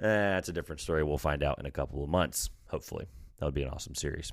Eh, 0.00 0.06
that's 0.06 0.48
a 0.48 0.52
different 0.52 0.80
story. 0.80 1.04
We'll 1.04 1.18
find 1.18 1.42
out 1.42 1.58
in 1.58 1.66
a 1.66 1.70
couple 1.70 2.02
of 2.02 2.08
months. 2.08 2.48
Hopefully, 2.68 3.06
that 3.38 3.44
would 3.44 3.54
be 3.54 3.64
an 3.64 3.70
awesome 3.70 3.94
series. 3.94 4.32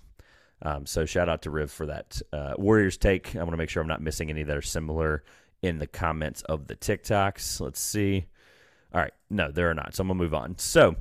Um, 0.62 0.86
so 0.86 1.06
shout 1.06 1.30
out 1.30 1.42
to 1.44 1.51
Riv 1.51 1.72
for 1.72 1.86
that 1.88 2.22
uh, 2.31 2.54
Warriors 2.57 2.98
take. 2.98 3.36
I 3.36 3.39
want 3.39 3.51
to 3.51 3.57
make 3.57 3.69
sure 3.69 3.81
I'm 3.81 3.88
not 3.88 4.01
missing 4.01 4.30
any 4.30 4.44
that 4.44 4.57
are 4.57 4.62
similar 4.62 5.24
in 5.62 5.80
the 5.80 5.88
comments 5.88 6.42
of 6.44 6.68
the 6.68 6.75
TikToks. 6.75 7.60
Let's 7.60 7.80
see. 7.80 8.27
All 8.94 9.01
right. 9.01 9.13
No, 9.30 9.51
there 9.51 9.69
are 9.69 9.74
not. 9.74 9.95
So 9.95 10.01
I'm 10.01 10.07
to 10.07 10.15
move 10.15 10.33
on. 10.33 10.57
So 10.57 10.95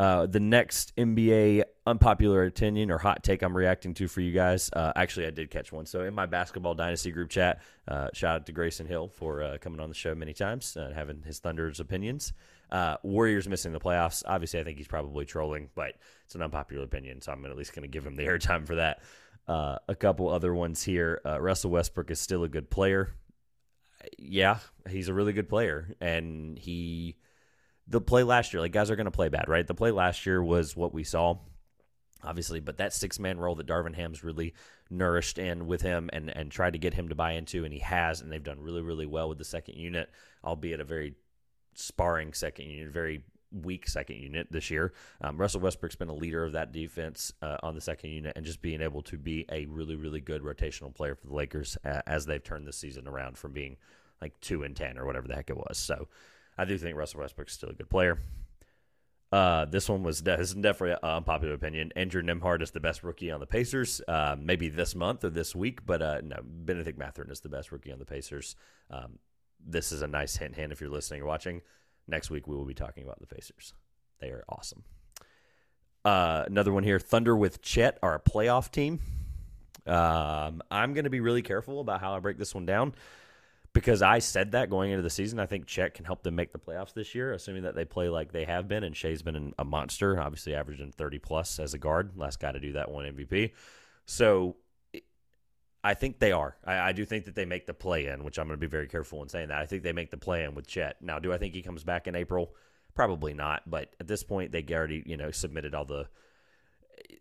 uh, 0.00 0.26
the 0.26 0.40
next 0.40 0.94
NBA 0.96 1.64
unpopular 1.86 2.46
opinion 2.46 2.90
or 2.90 2.98
hot 2.98 3.22
take 3.24 3.42
I'm 3.42 3.56
reacting 3.56 3.94
to 3.94 4.06
for 4.08 4.20
you 4.20 4.32
guys. 4.32 4.70
Uh, 4.72 4.92
actually, 4.94 5.26
I 5.26 5.30
did 5.30 5.50
catch 5.50 5.72
one. 5.72 5.86
So 5.86 6.04
in 6.04 6.14
my 6.14 6.26
basketball 6.26 6.74
dynasty 6.74 7.10
group 7.10 7.30
chat, 7.30 7.60
uh, 7.88 8.08
shout 8.14 8.36
out 8.36 8.46
to 8.46 8.52
Grayson 8.52 8.86
Hill 8.86 9.08
for 9.08 9.42
uh, 9.42 9.58
coming 9.60 9.80
on 9.80 9.88
the 9.88 9.94
show 9.94 10.14
many 10.14 10.32
times 10.32 10.76
and 10.76 10.94
having 10.94 11.22
his 11.22 11.40
Thunder's 11.40 11.80
opinions. 11.80 12.32
Uh, 12.70 12.96
Warriors 13.02 13.48
missing 13.48 13.72
the 13.72 13.80
playoffs. 13.80 14.22
Obviously, 14.26 14.60
I 14.60 14.64
think 14.64 14.78
he's 14.78 14.88
probably 14.88 15.24
trolling, 15.24 15.68
but 15.74 15.94
it's 16.26 16.34
an 16.34 16.42
unpopular 16.42 16.84
opinion, 16.84 17.20
so 17.20 17.32
I'm 17.32 17.44
at 17.46 17.56
least 17.56 17.74
going 17.74 17.82
to 17.82 17.88
give 17.88 18.06
him 18.06 18.14
the 18.14 18.22
airtime 18.26 18.66
for 18.66 18.76
that. 18.76 19.00
Uh, 19.48 19.78
a 19.88 19.94
couple 19.94 20.28
other 20.28 20.54
ones 20.54 20.82
here. 20.82 21.20
Russell 21.24 21.70
Westbrook 21.70 22.10
is 22.10 22.20
still 22.20 22.44
a 22.44 22.48
good 22.48 22.70
player 22.70 23.14
yeah, 24.18 24.58
he's 24.88 25.08
a 25.08 25.14
really 25.14 25.32
good 25.32 25.48
player, 25.48 25.94
and 26.00 26.58
he 26.58 27.16
the 27.86 28.00
play 28.00 28.22
last 28.22 28.52
year, 28.52 28.60
like 28.60 28.72
guys 28.72 28.90
are 28.90 28.96
going 28.96 29.06
to 29.06 29.10
play 29.10 29.28
bad, 29.28 29.48
right? 29.48 29.66
The 29.66 29.74
play 29.74 29.90
last 29.90 30.26
year 30.26 30.42
was 30.42 30.76
what 30.76 30.92
we 30.92 31.04
saw, 31.04 31.38
obviously, 32.22 32.60
but 32.60 32.78
that 32.78 32.92
six 32.92 33.18
man 33.18 33.38
role 33.38 33.54
that 33.56 33.66
Darvin 33.66 33.94
Ham's 33.94 34.22
really 34.22 34.54
nourished 34.90 35.38
in 35.38 35.66
with 35.66 35.82
him 35.82 36.10
and 36.12 36.30
and 36.30 36.50
tried 36.50 36.74
to 36.74 36.78
get 36.78 36.94
him 36.94 37.08
to 37.08 37.14
buy 37.14 37.32
into, 37.32 37.64
and 37.64 37.72
he 37.72 37.80
has, 37.80 38.20
and 38.20 38.30
they've 38.30 38.42
done 38.42 38.60
really 38.60 38.82
really 38.82 39.06
well 39.06 39.28
with 39.28 39.38
the 39.38 39.44
second 39.44 39.76
unit, 39.76 40.10
albeit 40.44 40.80
a 40.80 40.84
very 40.84 41.14
sparring 41.74 42.32
second 42.32 42.66
unit, 42.66 42.92
very 42.92 43.22
weak 43.52 43.88
second 43.88 44.16
unit 44.16 44.48
this 44.50 44.70
year. 44.70 44.92
Um, 45.20 45.38
Russell 45.38 45.60
Westbrook's 45.60 45.96
been 45.96 46.08
a 46.08 46.14
leader 46.14 46.44
of 46.44 46.52
that 46.52 46.72
defense 46.72 47.32
uh, 47.42 47.56
on 47.62 47.74
the 47.74 47.80
second 47.80 48.10
unit 48.10 48.34
and 48.36 48.44
just 48.44 48.62
being 48.62 48.82
able 48.82 49.02
to 49.02 49.16
be 49.16 49.46
a 49.50 49.66
really, 49.66 49.96
really 49.96 50.20
good 50.20 50.42
rotational 50.42 50.94
player 50.94 51.14
for 51.14 51.26
the 51.26 51.34
Lakers 51.34 51.76
uh, 51.84 52.02
as 52.06 52.26
they've 52.26 52.42
turned 52.42 52.66
this 52.66 52.78
season 52.78 53.08
around 53.08 53.38
from 53.38 53.52
being 53.52 53.76
like 54.20 54.38
2 54.40 54.62
and 54.62 54.76
10 54.76 54.98
or 54.98 55.06
whatever 55.06 55.28
the 55.28 55.34
heck 55.34 55.50
it 55.50 55.56
was. 55.56 55.78
So 55.78 56.08
I 56.56 56.64
do 56.64 56.76
think 56.78 56.96
Russell 56.96 57.20
Westbrook's 57.20 57.54
still 57.54 57.70
a 57.70 57.74
good 57.74 57.88
player. 57.88 58.18
Uh, 59.30 59.66
this 59.66 59.88
one 59.88 60.02
was 60.02 60.22
this 60.22 60.40
is 60.40 60.54
definitely 60.54 60.92
an 60.92 60.98
unpopular 61.02 61.54
opinion. 61.54 61.92
Andrew 61.96 62.22
Nembhard 62.22 62.62
is 62.62 62.70
the 62.70 62.80
best 62.80 63.02
rookie 63.02 63.30
on 63.30 63.40
the 63.40 63.46
Pacers. 63.46 64.00
Uh, 64.08 64.36
maybe 64.38 64.70
this 64.70 64.94
month 64.94 65.22
or 65.22 65.30
this 65.30 65.54
week, 65.54 65.84
but 65.84 66.00
uh, 66.00 66.20
no, 66.24 66.38
Bennedict 66.42 66.98
Mathurin 66.98 67.30
is 67.30 67.40
the 67.40 67.50
best 67.50 67.70
rookie 67.70 67.92
on 67.92 67.98
the 67.98 68.06
Pacers. 68.06 68.56
Um, 68.90 69.18
this 69.64 69.92
is 69.92 70.00
a 70.00 70.06
nice 70.06 70.36
hint, 70.36 70.54
hint 70.56 70.72
if 70.72 70.80
you're 70.80 70.88
listening 70.88 71.20
or 71.20 71.26
watching. 71.26 71.60
Next 72.06 72.30
week 72.30 72.46
we 72.46 72.56
will 72.56 72.64
be 72.64 72.74
talking 72.74 73.04
about 73.04 73.20
the 73.20 73.26
Pacers. 73.26 73.74
They 74.18 74.28
are 74.28 74.44
awesome. 74.48 74.84
Uh, 76.06 76.44
another 76.46 76.72
one 76.72 76.84
here: 76.84 76.98
Thunder 76.98 77.36
with 77.36 77.60
Chet 77.60 77.98
are 78.02 78.14
a 78.14 78.20
playoff 78.20 78.70
team. 78.70 79.00
Um, 79.86 80.62
I'm 80.70 80.94
going 80.94 81.04
to 81.04 81.10
be 81.10 81.20
really 81.20 81.42
careful 81.42 81.80
about 81.80 82.00
how 82.00 82.14
I 82.14 82.20
break 82.20 82.38
this 82.38 82.54
one 82.54 82.64
down 82.64 82.94
because 83.72 84.02
I 84.02 84.18
said 84.18 84.52
that 84.52 84.70
going 84.70 84.90
into 84.90 85.02
the 85.02 85.10
season. 85.10 85.38
I 85.38 85.46
think 85.46 85.66
Chet 85.66 85.94
can 85.94 86.04
help 86.04 86.22
them 86.22 86.34
make 86.34 86.52
the 86.52 86.58
playoffs 86.58 86.94
this 86.94 87.14
year, 87.14 87.32
assuming 87.32 87.62
that 87.62 87.74
they 87.74 87.84
play 87.84 88.08
like 88.08 88.32
they 88.32 88.44
have 88.44 88.66
been. 88.66 88.84
And 88.84 88.96
Shai's 88.96 89.22
been 89.22 89.54
a 89.58 89.64
monster, 89.64 90.18
obviously 90.18 90.54
averaging 90.54 90.92
30 90.92 91.18
plus 91.18 91.58
as 91.58 91.74
a 91.74 91.78
guard. 91.78 92.12
Last 92.16 92.40
guy 92.40 92.52
to 92.52 92.60
do 92.60 92.72
that, 92.72 92.90
one 92.90 93.04
MVP. 93.04 93.52
So 94.06 94.56
I 95.84 95.94
think 95.94 96.18
they 96.18 96.32
are. 96.32 96.56
I, 96.64 96.78
I, 96.88 96.92
do 96.92 97.04
think 97.04 97.26
that 97.26 97.34
they 97.34 97.44
make 97.44 97.66
the 97.66 97.74
play 97.74 98.06
in, 98.06 98.24
which 98.24 98.38
I'm 98.38 98.46
going 98.46 98.58
to 98.58 98.60
be 98.60 98.70
very 98.70 98.88
careful 98.88 99.22
in 99.22 99.28
saying 99.28 99.48
that. 99.48 99.58
I 99.58 99.66
think 99.66 99.82
they 99.82 99.92
make 99.92 100.10
the 100.10 100.16
play 100.16 100.44
in 100.44 100.54
with 100.54 100.66
Chet. 100.66 100.96
Now, 101.00 101.18
do 101.18 101.32
I 101.32 101.38
think 101.38 101.54
he 101.54 101.62
comes 101.62 101.84
back 101.84 102.06
in 102.06 102.16
April? 102.16 102.54
Probably 102.94 103.32
not. 103.32 103.68
But 103.70 103.94
at 104.00 104.08
this 104.08 104.24
point, 104.24 104.50
they 104.50 104.64
already 104.72 105.02
you 105.06 105.16
know 105.16 105.30
submitted 105.30 105.74
all 105.74 105.84
the 105.84 106.08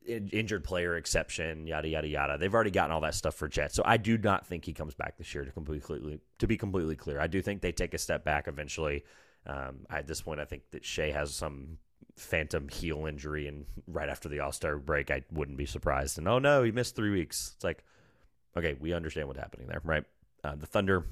injured 0.08 0.64
player 0.64 0.96
exception, 0.96 1.68
yada 1.68 1.88
yada 1.88 2.08
yada. 2.08 2.38
They've 2.38 2.54
already 2.54 2.72
gotten 2.72 2.92
all 2.92 3.02
that 3.02 3.16
stuff 3.16 3.36
for 3.36 3.48
Chet. 3.48 3.74
So 3.74 3.84
I 3.86 3.98
do 3.98 4.18
not 4.18 4.46
think 4.48 4.66
he 4.66 4.74
comes 4.74 4.96
back 4.96 5.18
this 5.18 5.34
year. 5.34 5.46
To 5.46 5.52
completely 5.52 6.20
to 6.40 6.48
be 6.48 6.58
completely 6.58 6.96
clear, 6.96 7.20
I 7.20 7.28
do 7.28 7.42
think 7.42 7.62
they 7.62 7.72
take 7.72 7.94
a 7.94 7.98
step 7.98 8.24
back 8.24 8.48
eventually. 8.48 9.04
Um, 9.46 9.86
at 9.90 10.08
this 10.08 10.22
point, 10.22 10.40
I 10.40 10.46
think 10.46 10.64
that 10.72 10.84
Shai 10.84 11.12
has 11.12 11.34
some 11.34 11.78
phantom 12.18 12.68
heel 12.68 13.06
injury, 13.06 13.48
and 13.48 13.66
right 13.88 14.10
after 14.10 14.28
the 14.28 14.40
All 14.40 14.52
Star 14.52 14.78
break, 14.78 15.12
I 15.12 15.24
wouldn't 15.32 15.58
be 15.58 15.66
surprised. 15.66 16.18
And 16.18 16.28
oh 16.28 16.40
no, 16.40 16.64
he 16.64 16.72
missed 16.72 16.96
three 16.96 17.12
weeks. 17.12 17.54
It's 17.56 17.64
like 17.64 17.84
Okay, 18.58 18.76
we 18.80 18.94
understand 18.94 19.28
what's 19.28 19.40
happening 19.40 19.68
there, 19.68 19.82
right? 19.84 20.04
Uh, 20.44 20.56
the 20.56 20.66
Thunder 20.66 21.06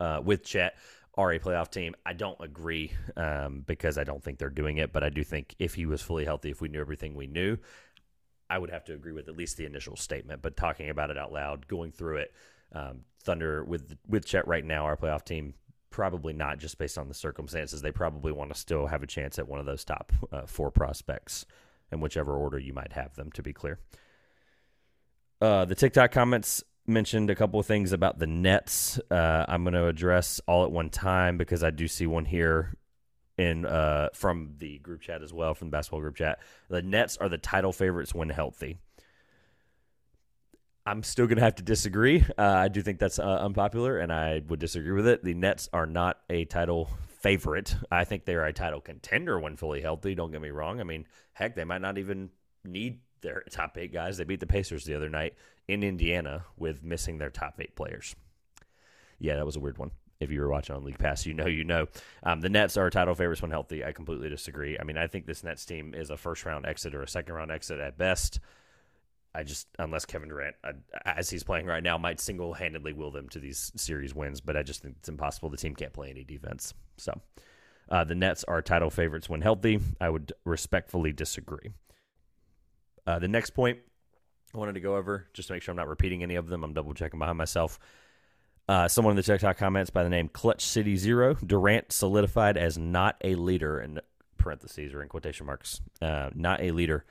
uh, 0.00 0.20
with 0.24 0.42
Chet 0.44 0.74
are 1.14 1.32
a 1.32 1.38
playoff 1.38 1.70
team. 1.70 1.94
I 2.06 2.12
don't 2.12 2.38
agree 2.40 2.92
um, 3.16 3.64
because 3.66 3.98
I 3.98 4.04
don't 4.04 4.22
think 4.22 4.38
they're 4.38 4.48
doing 4.48 4.78
it, 4.78 4.92
but 4.92 5.02
I 5.02 5.08
do 5.08 5.24
think 5.24 5.54
if 5.58 5.74
he 5.74 5.86
was 5.86 6.02
fully 6.02 6.24
healthy, 6.24 6.50
if 6.50 6.60
we 6.60 6.68
knew 6.68 6.80
everything 6.80 7.14
we 7.14 7.26
knew, 7.26 7.58
I 8.48 8.58
would 8.58 8.70
have 8.70 8.84
to 8.86 8.94
agree 8.94 9.12
with 9.12 9.28
at 9.28 9.36
least 9.36 9.56
the 9.56 9.64
initial 9.64 9.96
statement. 9.96 10.42
But 10.42 10.56
talking 10.56 10.88
about 10.88 11.10
it 11.10 11.18
out 11.18 11.32
loud, 11.32 11.68
going 11.68 11.92
through 11.92 12.18
it, 12.18 12.34
um, 12.72 13.00
Thunder 13.22 13.64
with 13.64 13.96
with 14.08 14.24
Chet 14.24 14.46
right 14.46 14.64
now, 14.64 14.84
our 14.84 14.96
playoff 14.96 15.24
team 15.24 15.54
probably 15.90 16.32
not, 16.32 16.58
just 16.58 16.78
based 16.78 16.96
on 16.96 17.08
the 17.08 17.14
circumstances. 17.14 17.82
They 17.82 17.90
probably 17.90 18.32
want 18.32 18.52
to 18.54 18.58
still 18.58 18.86
have 18.86 19.02
a 19.02 19.06
chance 19.06 19.38
at 19.38 19.48
one 19.48 19.60
of 19.60 19.66
those 19.66 19.84
top 19.84 20.12
uh, 20.32 20.46
four 20.46 20.70
prospects, 20.70 21.46
in 21.90 22.00
whichever 22.00 22.36
order 22.36 22.58
you 22.58 22.72
might 22.72 22.92
have 22.92 23.14
them. 23.16 23.30
To 23.32 23.42
be 23.42 23.52
clear, 23.52 23.78
uh, 25.40 25.64
the 25.64 25.74
TikTok 25.74 26.12
comments 26.12 26.62
mentioned 26.90 27.30
a 27.30 27.34
couple 27.34 27.58
of 27.60 27.66
things 27.66 27.92
about 27.92 28.18
the 28.18 28.26
Nets. 28.26 29.00
Uh, 29.10 29.44
I'm 29.48 29.64
going 29.64 29.74
to 29.74 29.86
address 29.86 30.40
all 30.46 30.64
at 30.64 30.70
one 30.70 30.90
time 30.90 31.38
because 31.38 31.64
I 31.64 31.70
do 31.70 31.88
see 31.88 32.06
one 32.06 32.24
here 32.24 32.74
in 33.38 33.64
uh, 33.64 34.08
from 34.12 34.54
the 34.58 34.78
group 34.78 35.00
chat 35.00 35.22
as 35.22 35.32
well, 35.32 35.54
from 35.54 35.68
the 35.68 35.72
basketball 35.72 36.00
group 36.00 36.16
chat. 36.16 36.40
The 36.68 36.82
Nets 36.82 37.16
are 37.16 37.28
the 37.28 37.38
title 37.38 37.72
favorites 37.72 38.14
when 38.14 38.28
healthy. 38.28 38.78
I'm 40.86 41.02
still 41.02 41.26
going 41.26 41.36
to 41.36 41.44
have 41.44 41.56
to 41.56 41.62
disagree. 41.62 42.24
Uh, 42.36 42.42
I 42.42 42.68
do 42.68 42.82
think 42.82 42.98
that's 42.98 43.18
uh, 43.18 43.22
unpopular, 43.22 43.98
and 43.98 44.12
I 44.12 44.42
would 44.48 44.60
disagree 44.60 44.92
with 44.92 45.06
it. 45.06 45.22
The 45.22 45.34
Nets 45.34 45.68
are 45.72 45.86
not 45.86 46.18
a 46.28 46.46
title 46.46 46.90
favorite. 47.20 47.76
I 47.90 48.04
think 48.04 48.24
they 48.24 48.34
are 48.34 48.44
a 48.44 48.52
title 48.52 48.80
contender 48.80 49.38
when 49.38 49.56
fully 49.56 49.82
healthy. 49.82 50.14
Don't 50.14 50.32
get 50.32 50.40
me 50.40 50.50
wrong. 50.50 50.80
I 50.80 50.84
mean, 50.84 51.06
heck, 51.32 51.54
they 51.54 51.64
might 51.64 51.82
not 51.82 51.98
even 51.98 52.30
need 52.64 53.00
their 53.22 53.42
top 53.50 53.76
eight 53.78 53.92
guys. 53.92 54.16
They 54.16 54.24
beat 54.24 54.40
the 54.40 54.46
Pacers 54.46 54.84
the 54.84 54.94
other 54.94 55.08
night 55.08 55.34
in 55.68 55.82
Indiana 55.82 56.44
with 56.56 56.82
missing 56.82 57.18
their 57.18 57.30
top 57.30 57.54
eight 57.58 57.76
players. 57.76 58.14
Yeah, 59.18 59.36
that 59.36 59.46
was 59.46 59.56
a 59.56 59.60
weird 59.60 59.78
one. 59.78 59.90
If 60.18 60.30
you 60.30 60.40
were 60.40 60.50
watching 60.50 60.76
on 60.76 60.84
League 60.84 60.98
Pass, 60.98 61.24
you 61.24 61.32
know, 61.32 61.46
you 61.46 61.64
know. 61.64 61.86
Um, 62.22 62.40
the 62.42 62.50
Nets 62.50 62.76
are 62.76 62.90
title 62.90 63.14
favorites 63.14 63.40
when 63.40 63.50
healthy. 63.50 63.84
I 63.84 63.92
completely 63.92 64.28
disagree. 64.28 64.78
I 64.78 64.84
mean, 64.84 64.98
I 64.98 65.06
think 65.06 65.26
this 65.26 65.42
Nets 65.42 65.64
team 65.64 65.94
is 65.94 66.10
a 66.10 66.16
first 66.16 66.44
round 66.44 66.66
exit 66.66 66.94
or 66.94 67.02
a 67.02 67.08
second 67.08 67.34
round 67.34 67.50
exit 67.50 67.80
at 67.80 67.96
best. 67.96 68.40
I 69.34 69.44
just, 69.44 69.68
unless 69.78 70.04
Kevin 70.04 70.28
Durant, 70.28 70.56
uh, 70.64 70.72
as 71.04 71.30
he's 71.30 71.44
playing 71.44 71.66
right 71.66 71.82
now, 71.82 71.96
might 71.96 72.20
single 72.20 72.52
handedly 72.52 72.92
will 72.92 73.12
them 73.12 73.28
to 73.30 73.38
these 73.38 73.70
series 73.76 74.14
wins, 74.14 74.40
but 74.40 74.56
I 74.56 74.62
just 74.62 74.82
think 74.82 74.96
it's 74.98 75.08
impossible. 75.08 75.48
The 75.50 75.56
team 75.56 75.74
can't 75.74 75.92
play 75.92 76.10
any 76.10 76.24
defense. 76.24 76.74
So 76.96 77.18
uh, 77.88 78.04
the 78.04 78.14
Nets 78.16 78.44
are 78.44 78.60
title 78.60 78.90
favorites 78.90 79.28
when 79.28 79.40
healthy. 79.40 79.80
I 80.00 80.10
would 80.10 80.32
respectfully 80.44 81.12
disagree. 81.12 81.70
Uh, 83.10 83.18
the 83.18 83.26
next 83.26 83.50
point 83.50 83.78
I 84.54 84.58
wanted 84.58 84.74
to 84.74 84.80
go 84.80 84.94
over, 84.94 85.26
just 85.32 85.48
to 85.48 85.54
make 85.54 85.62
sure 85.62 85.72
I'm 85.72 85.76
not 85.76 85.88
repeating 85.88 86.22
any 86.22 86.36
of 86.36 86.46
them, 86.46 86.62
I'm 86.62 86.72
double 86.72 86.94
checking 86.94 87.18
behind 87.18 87.36
myself. 87.38 87.80
Uh, 88.68 88.86
someone 88.86 89.12
in 89.12 89.16
the 89.16 89.22
TikTok 89.24 89.58
comments 89.58 89.90
by 89.90 90.04
the 90.04 90.08
name 90.08 90.28
Clutch 90.28 90.64
City 90.64 90.96
Zero, 90.96 91.34
Durant 91.34 91.90
solidified 91.90 92.56
as 92.56 92.78
not 92.78 93.16
a 93.24 93.34
leader 93.34 93.80
in 93.80 94.00
parentheses 94.36 94.94
or 94.94 95.02
in 95.02 95.08
quotation 95.08 95.44
marks, 95.46 95.80
uh, 96.00 96.30
not 96.36 96.60
a 96.60 96.70
leader. 96.70 97.04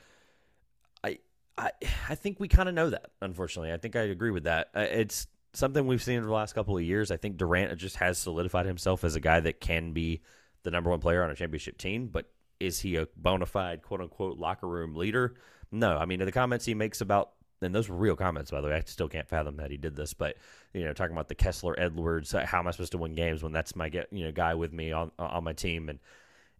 I 1.03 1.19
I 1.57 1.71
I 2.07 2.15
think 2.15 2.39
we 2.39 2.47
kind 2.47 2.69
of 2.69 2.75
know 2.75 2.89
that. 2.91 3.07
Unfortunately, 3.21 3.73
I 3.73 3.77
think 3.77 3.97
I 3.97 4.03
agree 4.03 4.31
with 4.31 4.45
that. 4.45 4.69
Uh, 4.73 4.87
it's 4.89 5.27
something 5.51 5.85
we've 5.85 6.01
seen 6.01 6.19
in 6.19 6.23
the 6.23 6.31
last 6.31 6.53
couple 6.53 6.77
of 6.77 6.83
years. 6.83 7.11
I 7.11 7.17
think 7.17 7.35
Durant 7.35 7.77
just 7.77 7.97
has 7.97 8.17
solidified 8.17 8.65
himself 8.65 9.03
as 9.03 9.15
a 9.15 9.19
guy 9.19 9.41
that 9.41 9.59
can 9.59 9.91
be 9.91 10.21
the 10.63 10.71
number 10.71 10.89
one 10.89 11.01
player 11.01 11.25
on 11.25 11.29
a 11.29 11.35
championship 11.35 11.77
team. 11.77 12.07
But 12.07 12.31
is 12.59 12.79
he 12.79 12.95
a 12.95 13.07
bona 13.17 13.45
fide 13.45 13.81
quote 13.81 13.99
unquote 13.99 14.37
locker 14.37 14.67
room 14.67 14.95
leader? 14.95 15.35
No. 15.71 15.97
I 15.97 16.05
mean, 16.05 16.19
the 16.19 16.31
comments 16.31 16.65
he 16.65 16.73
makes 16.73 17.01
about 17.01 17.31
and 17.61 17.75
those 17.75 17.89
were 17.89 17.95
real 17.95 18.15
comments, 18.15 18.51
by 18.51 18.61
the 18.61 18.67
way. 18.67 18.75
I 18.75 18.83
still 18.85 19.09
can't 19.09 19.27
fathom 19.27 19.57
that 19.57 19.69
he 19.69 19.77
did 19.77 19.95
this, 19.95 20.13
but 20.13 20.37
you 20.73 20.85
know, 20.85 20.93
talking 20.93 21.11
about 21.11 21.27
the 21.27 21.35
Kessler 21.35 21.75
Edwards, 21.77 22.33
uh, 22.33 22.45
how 22.45 22.59
am 22.59 22.67
I 22.67 22.71
supposed 22.71 22.93
to 22.93 22.97
win 22.97 23.15
games 23.15 23.43
when 23.43 23.51
that's 23.51 23.75
my 23.75 23.89
get 23.89 24.07
you 24.11 24.23
know 24.23 24.31
guy 24.31 24.55
with 24.55 24.71
me 24.71 24.91
on 24.91 25.11
uh, 25.19 25.23
on 25.25 25.43
my 25.43 25.53
team 25.53 25.89
and 25.89 25.99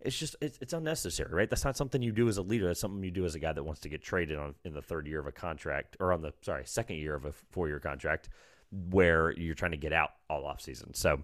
it's 0.02 0.18
just 0.18 0.36
it's, 0.42 0.58
it's 0.62 0.74
unnecessary, 0.74 1.34
right? 1.34 1.50
That's 1.50 1.66
not 1.66 1.76
something 1.76 2.02
you 2.02 2.12
do 2.12 2.30
as 2.30 2.38
a 2.38 2.42
leader. 2.42 2.68
That's 2.68 2.80
something 2.80 3.04
you 3.04 3.12
do 3.12 3.26
as 3.26 3.36
a 3.36 3.40
guy 3.40 3.52
that 3.52 3.64
wants 3.64 3.82
to 3.82 3.90
get 3.90 4.02
traded 4.02 4.38
on 4.38 4.56
in 4.64 4.74
the 4.74 4.82
third 4.82 5.08
year 5.08 5.20
of 5.20 5.28
a 5.28 5.32
contract 5.32 5.98
or 6.00 6.14
on 6.14 6.22
the 6.22 6.34
sorry 6.42 6.64
second 6.66 6.98
year 6.98 7.16
of 7.16 7.26
a 7.26 7.32
four 7.32 7.68
year 7.68 7.80
contract 7.80 8.30
where 8.72 9.32
you're 9.32 9.56
trying 9.56 9.72
to 9.72 9.78
get 9.78 9.94
out 9.94 10.12
all 10.30 10.46
off 10.46 10.62
season. 10.62 10.94
So, 10.94 11.24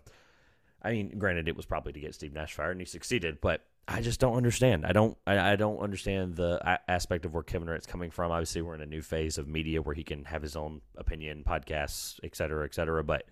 I 0.81 0.91
mean, 0.91 1.17
granted, 1.17 1.47
it 1.47 1.55
was 1.55 1.65
probably 1.65 1.93
to 1.93 1.99
get 1.99 2.15
Steve 2.15 2.33
Nash 2.33 2.53
fired, 2.53 2.71
and 2.71 2.81
he 2.81 2.85
succeeded, 2.85 3.39
but 3.39 3.61
I 3.87 4.01
just 4.01 4.19
don't 4.19 4.35
understand. 4.35 4.85
I 4.85 4.93
don't. 4.93 5.15
I, 5.27 5.51
I 5.51 5.55
don't 5.55 5.77
understand 5.77 6.35
the 6.35 6.79
aspect 6.87 7.25
of 7.25 7.33
where 7.33 7.43
Kevin 7.43 7.67
Durant's 7.67 7.85
coming 7.85 8.09
from. 8.09 8.31
Obviously, 8.31 8.61
we're 8.61 8.75
in 8.75 8.81
a 8.81 8.85
new 8.87 9.01
phase 9.01 9.37
of 9.37 9.47
media 9.47 9.81
where 9.81 9.93
he 9.93 10.03
can 10.03 10.25
have 10.25 10.41
his 10.41 10.55
own 10.55 10.81
opinion, 10.97 11.43
podcasts, 11.47 12.19
et 12.23 12.35
cetera, 12.35 12.65
et 12.65 12.73
cetera. 12.73 13.03
But 13.03 13.25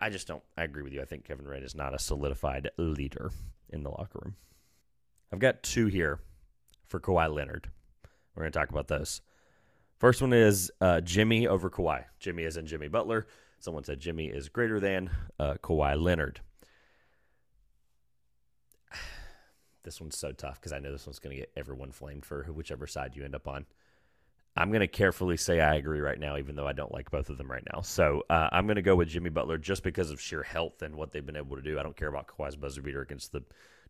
I 0.00 0.10
just 0.10 0.26
don't. 0.26 0.42
I 0.58 0.64
agree 0.64 0.82
with 0.82 0.92
you. 0.92 1.00
I 1.00 1.04
think 1.04 1.24
Kevin 1.24 1.44
Durant 1.44 1.64
is 1.64 1.76
not 1.76 1.94
a 1.94 1.98
solidified 1.98 2.70
leader 2.76 3.30
in 3.70 3.84
the 3.84 3.90
locker 3.90 4.20
room. 4.24 4.34
I've 5.32 5.38
got 5.38 5.62
two 5.62 5.86
here 5.86 6.18
for 6.88 6.98
Kawhi 6.98 7.32
Leonard. 7.32 7.70
We're 8.34 8.42
going 8.42 8.52
to 8.52 8.58
talk 8.58 8.70
about 8.70 8.88
those. 8.88 9.20
First 9.98 10.20
one 10.20 10.32
is 10.32 10.72
uh, 10.80 11.00
Jimmy 11.02 11.46
over 11.46 11.70
Kawhi. 11.70 12.04
Jimmy 12.18 12.42
is 12.42 12.56
in 12.56 12.66
Jimmy 12.66 12.88
Butler. 12.88 13.28
Someone 13.60 13.84
said 13.84 14.00
Jimmy 14.00 14.26
is 14.26 14.48
greater 14.48 14.80
than 14.80 15.08
uh, 15.38 15.54
Kawhi 15.62 16.02
Leonard. 16.02 16.40
This 19.84 20.00
one's 20.00 20.16
so 20.16 20.32
tough 20.32 20.60
because 20.60 20.72
I 20.72 20.78
know 20.78 20.92
this 20.92 21.06
one's 21.06 21.18
going 21.18 21.36
to 21.36 21.40
get 21.40 21.52
everyone 21.56 21.92
flamed 21.92 22.24
for 22.24 22.44
whichever 22.44 22.86
side 22.86 23.16
you 23.16 23.24
end 23.24 23.34
up 23.34 23.48
on. 23.48 23.66
I'm 24.54 24.68
going 24.68 24.80
to 24.80 24.88
carefully 24.88 25.38
say 25.38 25.60
I 25.60 25.76
agree 25.76 26.00
right 26.00 26.18
now, 26.18 26.36
even 26.36 26.56
though 26.56 26.66
I 26.66 26.74
don't 26.74 26.92
like 26.92 27.10
both 27.10 27.30
of 27.30 27.38
them 27.38 27.50
right 27.50 27.66
now. 27.72 27.80
So 27.80 28.24
uh, 28.28 28.48
I'm 28.52 28.66
going 28.66 28.76
to 28.76 28.82
go 28.82 28.94
with 28.94 29.08
Jimmy 29.08 29.30
Butler 29.30 29.56
just 29.56 29.82
because 29.82 30.10
of 30.10 30.20
sheer 30.20 30.42
health 30.42 30.82
and 30.82 30.94
what 30.94 31.10
they've 31.10 31.24
been 31.24 31.36
able 31.36 31.56
to 31.56 31.62
do. 31.62 31.78
I 31.78 31.82
don't 31.82 31.96
care 31.96 32.08
about 32.08 32.26
Kawhi's 32.26 32.56
buzzer 32.56 32.82
beater 32.82 33.00
against 33.00 33.32
the 33.32 33.42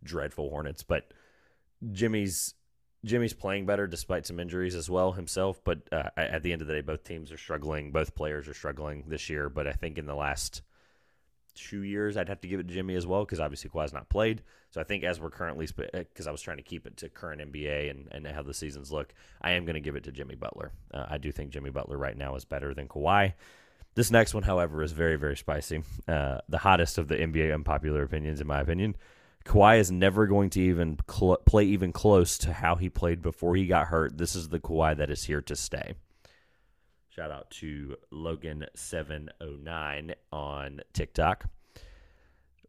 dreadful 0.05 0.51
Hornets, 0.51 0.85
but 0.85 1.13
Jimmy's 1.91 2.55
Jimmy's 3.05 3.33
playing 3.33 3.67
better 3.67 3.89
despite 3.89 4.27
some 4.27 4.39
injuries 4.39 4.77
as 4.77 4.89
well 4.89 5.11
himself. 5.11 5.61
But 5.65 5.81
uh, 5.91 6.11
at 6.17 6.45
the 6.45 6.53
end 6.53 6.63
of 6.63 6.69
the 6.69 6.75
day, 6.75 6.81
both 6.83 7.03
teams 7.03 7.33
are 7.33 7.37
struggling. 7.37 7.91
Both 7.91 8.15
players 8.15 8.47
are 8.47 8.55
struggling 8.55 9.05
this 9.09 9.29
year. 9.29 9.49
But 9.49 9.67
I 9.67 9.73
think 9.73 9.99
in 9.99 10.07
the 10.07 10.15
last 10.15 10.63
two 11.55 11.83
years, 11.83 12.17
I'd 12.17 12.29
have 12.29 12.41
to 12.41 12.49
give 12.49 12.61
it 12.61 12.69
to 12.69 12.75
Jimmy 12.75 12.95
as 12.95 13.07
well 13.07 13.25
because 13.25 13.41
obviously 13.41 13.71
Kawhi's 13.71 13.93
not 13.93 14.09
played. 14.09 14.43
So 14.71 14.81
I 14.81 14.85
think 14.85 15.05
as 15.05 15.21
we're 15.21 15.31
currently, 15.31 15.67
because 15.67 16.27
uh, 16.27 16.31
I 16.31 16.33
was 16.33 16.43
trying 16.43 16.57
to 16.57 16.63
keep 16.63 16.87
it 16.87 16.97
to 16.99 17.09
current 17.09 17.41
NBA 17.41 17.91
and, 17.91 18.09
and 18.11 18.27
how 18.27 18.43
the 18.43 18.55
seasons 18.55 18.91
look, 18.91 19.15
I 19.41 19.53
am 19.53 19.65
going 19.65 19.75
to 19.75 19.81
give 19.81 19.97
it 19.97 20.05
to 20.05 20.13
Jimmy 20.13 20.35
Butler. 20.35 20.73
Uh, 20.93 21.07
I 21.09 21.19
do 21.19 21.31
think 21.31 21.51
Jimmy 21.51 21.71
Butler 21.71 21.99
right 21.99 22.17
now 22.17 22.35
is 22.37 22.45
better 22.45 22.73
than 22.75 22.89
Kawhi. 22.89 23.35
This 23.95 24.11
next 24.11 24.33
one, 24.33 24.45
however, 24.45 24.83
is 24.83 24.93
very, 24.93 25.17
very 25.17 25.37
spicy. 25.37 25.83
Uh, 26.09 26.39
the 26.49 26.59
hottest 26.59 26.97
of 26.97 27.09
the 27.09 27.17
NBA 27.17 27.53
unpopular 27.53 28.03
opinions, 28.03 28.41
in 28.41 28.47
my 28.47 28.61
opinion. 28.61 28.97
Kawhi 29.45 29.79
is 29.79 29.91
never 29.91 30.27
going 30.27 30.51
to 30.51 30.61
even 30.61 30.99
cl- 31.11 31.39
play 31.45 31.65
even 31.65 31.93
close 31.93 32.39
to 32.39 32.53
how 32.53 32.77
he 32.77 32.89
played 32.89 33.21
before 33.21 33.57
he 33.57 33.67
got 33.67 33.89
hurt. 33.89 34.17
This 34.17 34.35
is 34.35 34.49
the 34.49 34.61
Kawhi 34.61 34.97
that 34.97 35.11
is 35.11 35.25
here 35.25 35.43
to 35.43 35.57
stay. 35.57 35.95
Shout 37.15 37.31
out 37.31 37.51
to 37.51 37.97
Logan709 38.11 40.15
on 40.33 40.81
TikTok. 40.95 41.45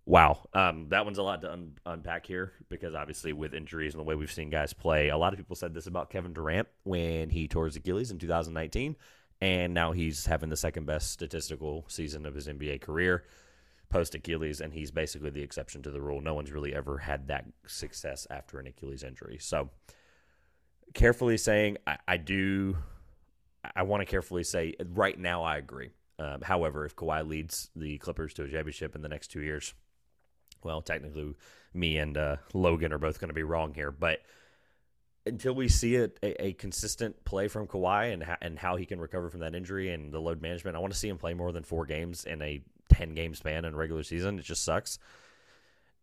Wow. 0.06 0.50
Um, 0.54 0.90
that 0.90 1.06
one's 1.06 1.18
a 1.18 1.24
lot 1.24 1.40
to 1.44 1.54
un- 1.54 1.78
unpack 1.86 2.26
here 2.26 2.52
because 2.68 2.94
obviously, 2.94 3.32
with 3.32 3.54
injuries 3.54 3.94
and 3.94 4.02
the 4.02 4.04
way 4.04 4.16
we've 4.16 4.30
seen 4.30 4.50
guys 4.50 4.74
play, 4.74 5.08
a 5.08 5.18
lot 5.18 5.32
of 5.32 5.40
people 5.40 5.56
said 5.56 5.74
this 5.74 5.88
about 5.88 6.10
Kevin 6.10 6.34
Durant 6.34 6.68
when 6.84 7.30
he 7.30 7.48
tore 7.48 7.64
his 7.66 7.78
Achilles 7.78 8.12
in 8.12 8.20
2019, 8.20 8.98
and 9.40 9.74
now 9.74 9.94
he's 9.94 10.26
having 10.26 10.50
the 10.50 10.58
second 10.58 10.86
best 10.86 11.12
statistical 11.12 11.86
season 11.88 12.26
of 12.26 12.36
his 12.36 12.50
NBA 12.50 12.82
career 12.82 13.24
post 13.88 14.14
Achilles, 14.14 14.60
and 14.60 14.74
he's 14.74 14.92
basically 14.92 15.30
the 15.30 15.42
exception 15.42 15.82
to 15.84 15.90
the 15.90 16.02
rule. 16.02 16.20
No 16.20 16.34
one's 16.34 16.52
really 16.52 16.76
ever 16.76 16.98
had 16.98 17.30
that 17.30 17.46
success 17.66 18.28
after 18.30 18.60
an 18.60 18.68
Achilles 18.68 19.04
injury. 19.04 19.38
So, 19.40 19.70
carefully 20.94 21.38
saying, 21.38 21.78
I, 21.88 21.98
I 22.06 22.18
do 22.18 22.76
I 23.76 23.84
want 23.84 24.02
to 24.02 24.06
carefully 24.06 24.44
say 24.44 24.74
right 24.94 25.18
now 25.18 25.44
I 25.44 25.58
agree. 25.58 25.92
Um, 26.20 26.42
however, 26.42 26.86
if 26.86 26.96
Kawhi 26.96 27.28
leads 27.28 27.70
the 27.76 27.98
Clippers 27.98 28.34
to 28.36 28.44
a 28.44 28.48
championship 28.48 28.96
in 28.96 29.02
the 29.02 29.10
next 29.10 29.30
two 29.30 29.42
years, 29.42 29.74
well, 30.64 30.82
technically, 30.82 31.36
me 31.74 31.98
and 31.98 32.18
uh, 32.18 32.38
Logan 32.54 32.94
are 32.94 33.00
both 33.00 33.20
going 33.20 33.30
to 33.30 33.34
be 33.34 33.44
wrong 33.44 33.74
here. 33.74 33.92
But 33.92 34.20
until 35.26 35.54
we 35.54 35.70
see 35.70 35.96
a, 35.98 36.10
a, 36.22 36.48
a 36.48 36.54
consistent 36.54 37.24
play 37.26 37.48
from 37.48 37.68
Kawhi 37.68 38.14
and 38.14 38.24
ha- 38.24 38.38
and 38.42 38.60
how 38.60 38.76
he 38.76 38.86
can 38.86 39.00
recover 39.00 39.30
from 39.30 39.40
that 39.42 39.56
injury 39.56 39.92
and 39.92 40.12
the 40.12 40.20
load 40.20 40.42
management, 40.42 40.76
I 40.78 40.80
want 40.80 40.94
to 40.94 41.00
see 41.00 41.10
him 41.10 41.18
play 41.18 41.34
more 41.34 41.52
than 41.52 41.64
four 41.64 41.86
games 41.86 42.26
in 42.26 42.42
a 42.42 42.62
ten 42.90 43.14
game 43.14 43.34
span 43.34 43.66
in 43.66 43.74
a 43.74 43.78
regular 43.78 44.04
season. 44.04 44.40
It 44.40 44.46
just 44.46 44.64
sucks. 44.64 45.00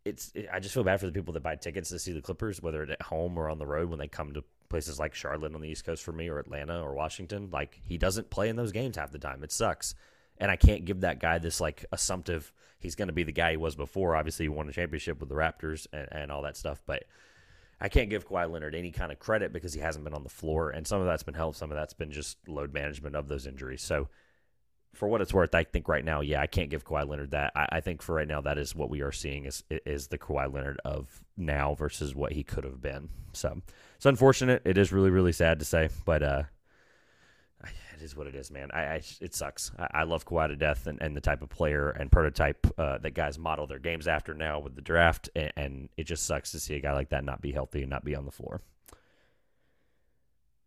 It's 0.04 0.32
it, 0.34 0.48
I 0.52 0.60
just 0.60 0.74
feel 0.74 0.84
bad 0.84 1.00
for 1.00 1.06
the 1.06 1.12
people 1.12 1.34
that 1.34 1.42
buy 1.42 1.56
tickets 1.56 1.90
to 1.90 1.98
see 1.98 2.12
the 2.12 2.22
Clippers, 2.22 2.62
whether 2.62 2.82
at 2.82 3.02
home 3.02 3.38
or 3.38 3.48
on 3.48 3.58
the 3.58 3.66
road 3.66 3.90
when 3.90 3.98
they 3.98 4.08
come 4.08 4.32
to 4.34 4.44
places 4.70 4.98
like 4.98 5.14
Charlotte 5.14 5.54
on 5.54 5.60
the 5.60 5.68
East 5.68 5.84
Coast 5.84 6.02
for 6.02 6.12
me, 6.12 6.28
or 6.28 6.38
Atlanta 6.38 6.82
or 6.82 6.94
Washington. 6.94 7.50
Like 7.50 7.80
he 7.84 7.98
doesn't 7.98 8.30
play 8.30 8.48
in 8.48 8.56
those 8.56 8.72
games 8.72 8.96
half 8.96 9.12
the 9.12 9.18
time. 9.18 9.44
It 9.44 9.52
sucks, 9.52 9.94
and 10.38 10.50
I 10.50 10.56
can't 10.56 10.86
give 10.86 11.00
that 11.00 11.20
guy 11.20 11.38
this 11.38 11.60
like 11.60 11.84
assumptive. 11.92 12.52
He's 12.78 12.94
going 12.94 13.08
to 13.08 13.14
be 13.14 13.24
the 13.24 13.32
guy 13.32 13.50
he 13.50 13.56
was 13.58 13.74
before. 13.74 14.16
Obviously, 14.16 14.46
he 14.46 14.48
won 14.48 14.68
a 14.68 14.72
championship 14.72 15.20
with 15.20 15.28
the 15.28 15.34
Raptors 15.34 15.86
and, 15.92 16.08
and 16.10 16.32
all 16.32 16.42
that 16.42 16.56
stuff, 16.56 16.82
but. 16.86 17.04
I 17.82 17.88
can't 17.88 18.10
give 18.10 18.28
Kawhi 18.28 18.50
Leonard 18.50 18.74
any 18.74 18.90
kind 18.90 19.10
of 19.10 19.18
credit 19.18 19.54
because 19.54 19.72
he 19.72 19.80
hasn't 19.80 20.04
been 20.04 20.12
on 20.12 20.22
the 20.22 20.28
floor, 20.28 20.68
and 20.68 20.86
some 20.86 21.00
of 21.00 21.06
that's 21.06 21.22
been 21.22 21.32
help, 21.32 21.56
some 21.56 21.70
of 21.70 21.78
that's 21.78 21.94
been 21.94 22.12
just 22.12 22.36
load 22.46 22.74
management 22.74 23.16
of 23.16 23.26
those 23.26 23.46
injuries. 23.46 23.80
So, 23.80 24.08
for 24.94 25.08
what 25.08 25.20
it's 25.20 25.32
worth, 25.32 25.54
I 25.54 25.64
think 25.64 25.88
right 25.88 26.04
now, 26.04 26.20
yeah, 26.20 26.40
I 26.40 26.46
can't 26.46 26.70
give 26.70 26.84
Kawhi 26.84 27.08
Leonard 27.08 27.30
that. 27.30 27.52
I, 27.54 27.66
I, 27.72 27.80
think 27.80 28.02
for 28.02 28.14
right 28.14 28.26
now, 28.26 28.40
that 28.40 28.58
is 28.58 28.74
what 28.74 28.90
we 28.90 29.02
are 29.02 29.12
seeing 29.12 29.44
is 29.44 29.62
is 29.70 30.08
the 30.08 30.18
Kawhi 30.18 30.52
Leonard 30.52 30.80
of 30.84 31.22
now 31.36 31.74
versus 31.74 32.14
what 32.14 32.32
he 32.32 32.42
could 32.42 32.64
have 32.64 32.80
been. 32.80 33.08
So 33.32 33.62
it's 33.96 34.06
unfortunate. 34.06 34.62
It 34.64 34.76
is 34.76 34.92
really 34.92 35.10
really 35.10 35.32
sad 35.32 35.60
to 35.60 35.64
say, 35.64 35.90
but 36.04 36.22
uh, 36.22 36.42
it 37.64 38.02
is 38.02 38.16
what 38.16 38.26
it 38.26 38.34
is, 38.34 38.50
man. 38.50 38.70
I, 38.72 38.80
I 38.80 39.02
it 39.20 39.34
sucks. 39.34 39.70
I, 39.78 39.88
I, 39.94 40.02
love 40.02 40.26
Kawhi 40.26 40.48
to 40.48 40.56
death, 40.56 40.86
and, 40.86 41.00
and 41.00 41.16
the 41.16 41.20
type 41.20 41.42
of 41.42 41.48
player 41.48 41.90
and 41.90 42.10
prototype 42.10 42.66
uh, 42.76 42.98
that 42.98 43.14
guys 43.14 43.38
model 43.38 43.66
their 43.66 43.78
games 43.78 44.08
after 44.08 44.34
now 44.34 44.58
with 44.58 44.74
the 44.74 44.82
draft, 44.82 45.30
and, 45.36 45.52
and, 45.56 45.88
it 45.96 46.04
just 46.04 46.26
sucks 46.26 46.50
to 46.52 46.60
see 46.60 46.74
a 46.74 46.80
guy 46.80 46.92
like 46.92 47.10
that 47.10 47.24
not 47.24 47.40
be 47.40 47.52
healthy 47.52 47.82
and 47.82 47.90
not 47.90 48.04
be 48.04 48.16
on 48.16 48.24
the 48.24 48.32
floor. 48.32 48.60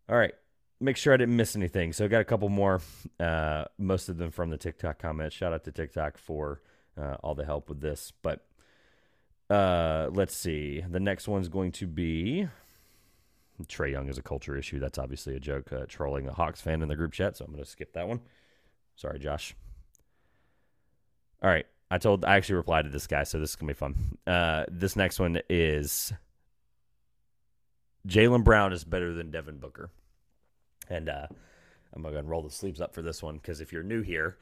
All 0.08 0.16
right, 0.16 0.34
make 0.80 0.96
sure 0.96 1.14
I 1.14 1.16
didn't 1.16 1.36
miss 1.36 1.56
anything. 1.56 1.92
So 1.92 2.04
I 2.04 2.08
got 2.08 2.20
a 2.20 2.24
couple 2.24 2.48
more, 2.48 2.80
uh, 3.20 3.64
most 3.78 4.08
of 4.08 4.18
them 4.18 4.30
from 4.30 4.50
the 4.50 4.58
TikTok 4.58 4.98
comments. 4.98 5.34
Shout 5.34 5.52
out 5.52 5.64
to 5.64 5.72
TikTok 5.72 6.18
for 6.18 6.60
uh, 7.00 7.16
all 7.22 7.34
the 7.34 7.44
help 7.44 7.68
with 7.68 7.80
this, 7.80 8.12
but 8.22 8.46
uh, 9.50 10.08
let's 10.12 10.36
see. 10.36 10.82
The 10.88 11.00
next 11.00 11.28
one's 11.28 11.48
going 11.48 11.72
to 11.72 11.86
be 11.86 12.48
Trae 13.62 13.92
Young 13.92 14.08
is 14.08 14.18
a 14.18 14.22
culture 14.22 14.56
issue. 14.56 14.80
That's 14.80 14.98
obviously 14.98 15.36
a 15.36 15.40
joke, 15.40 15.72
uh, 15.72 15.86
trolling 15.88 16.28
a 16.28 16.32
Hawks 16.32 16.60
fan 16.60 16.82
in 16.82 16.88
the 16.88 16.96
group 16.96 17.12
chat. 17.12 17.36
So 17.36 17.44
I'm 17.44 17.52
going 17.52 17.64
to 17.64 17.70
skip 17.70 17.92
that 17.92 18.08
one. 18.08 18.20
Sorry, 18.96 19.18
Josh. 19.18 19.54
All 21.42 21.50
right. 21.50 21.66
I 21.90 21.98
told, 21.98 22.24
I 22.24 22.36
actually 22.36 22.56
replied 22.56 22.86
to 22.86 22.90
this 22.90 23.06
guy, 23.06 23.22
so 23.22 23.38
this 23.38 23.50
is 23.50 23.56
going 23.56 23.68
to 23.68 23.74
be 23.74 23.78
fun. 23.78 24.18
Uh, 24.26 24.64
this 24.68 24.96
next 24.96 25.20
one 25.20 25.40
is 25.48 26.12
Jaylen 28.08 28.42
Brown 28.42 28.72
is 28.72 28.84
better 28.84 29.12
than 29.12 29.30
Devin 29.30 29.58
Booker. 29.58 29.90
And 30.88 31.08
uh, 31.08 31.26
I'm 31.94 32.02
going 32.02 32.14
to 32.14 32.22
roll 32.22 32.42
the 32.42 32.50
sleeves 32.50 32.80
up 32.80 32.94
for 32.94 33.02
this 33.02 33.22
one 33.22 33.36
because 33.36 33.60
if 33.60 33.72
you're 33.72 33.82
new 33.82 34.02
here, 34.02 34.36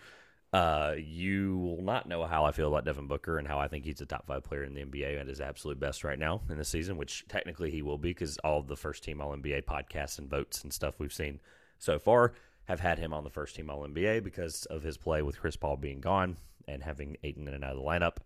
uh, 0.53 0.95
you 0.99 1.57
will 1.59 1.83
not 1.83 2.07
know 2.07 2.25
how 2.25 2.45
I 2.45 2.53
feel 2.53 2.69
about 2.69 2.85
Devin 2.85 3.07
Booker 3.07 3.39
and 3.39 3.49
how 3.49 3.59
I 3.59 3.69
think 3.69 3.85
he's 3.85 4.03
a 4.03 4.07
top 4.07 4.27
five 4.27 4.45
player 4.45 4.65
in 4.65 4.75
the 4.75 4.85
NBA 4.85 5.19
at 5.19 5.27
his 5.27 5.41
absolute 5.41 5.81
best 5.81 6.05
right 6.05 6.19
now 6.19 6.43
in 6.51 6.59
the 6.59 6.65
season, 6.65 6.99
which 6.99 7.25
technically 7.29 7.71
he 7.71 7.81
will 7.81 7.97
be 7.97 8.11
because 8.11 8.37
all 8.39 8.59
of 8.59 8.69
the 8.69 8.77
first 8.77 9.03
team 9.03 9.21
All 9.21 9.35
NBA 9.35 9.65
podcasts 9.65 10.19
and 10.19 10.29
votes 10.29 10.63
and 10.63 10.73
stuff 10.73 10.99
we've 10.99 11.13
seen 11.13 11.41
so 11.79 11.99
far 11.99 12.35
have 12.67 12.81
had 12.81 12.99
him 12.99 13.15
on 13.15 13.25
the 13.25 13.31
first 13.31 13.57
team 13.57 13.71
All 13.71 13.87
NBA 13.87 14.23
because 14.23 14.67
of 14.67 14.83
his 14.83 14.99
play 14.99 15.23
with 15.23 15.41
Chris 15.41 15.57
Paul 15.57 15.79
being 15.79 16.01
gone 16.01 16.37
and 16.69 16.83
having 16.83 17.17
Ayton 17.23 17.49
in 17.49 17.55
and 17.55 17.65
out 17.65 17.73
of 17.73 17.79
the 17.79 17.83
lineup. 17.83 18.17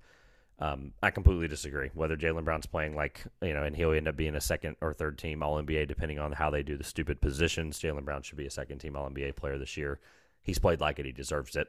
Um, 0.59 0.93
I 1.03 1.11
completely 1.11 1.49
disagree. 1.49 1.91
Whether 1.93 2.17
Jaylen 2.17 2.45
Brown's 2.45 2.67
playing 2.67 2.97
like, 2.97 3.25
you 3.43 3.53
know, 3.53 3.63
and 3.63 3.77
he'll 3.77 3.93
end 3.93 4.09
up 4.09 4.17
being 4.17 4.35
a 4.35 4.41
second 4.41 4.77
or 4.81 4.95
third 4.95 5.19
team 5.19 5.43
All 5.43 5.63
NBA 5.63 5.87
depending 5.87 6.19
on 6.19 6.33
how 6.33 6.51
they 6.51 6.63
do 6.63 6.79
the 6.79 6.85
stupid 6.85 7.21
positions. 7.21 7.79
Jaylen 7.79 8.05
Brown 8.05 8.23
should 8.23 8.39
be 8.39 8.47
a 8.47 8.51
second 8.51 8.79
team 8.79 8.97
All 8.97 9.09
NBA 9.11 9.37
player 9.37 9.59
this 9.59 9.77
year. 9.77 10.01
He's 10.43 10.59
played 10.59 10.81
like 10.81 10.99
it, 10.99 11.07
he 11.07 11.13
deserves 11.13 11.57
it 11.57 11.69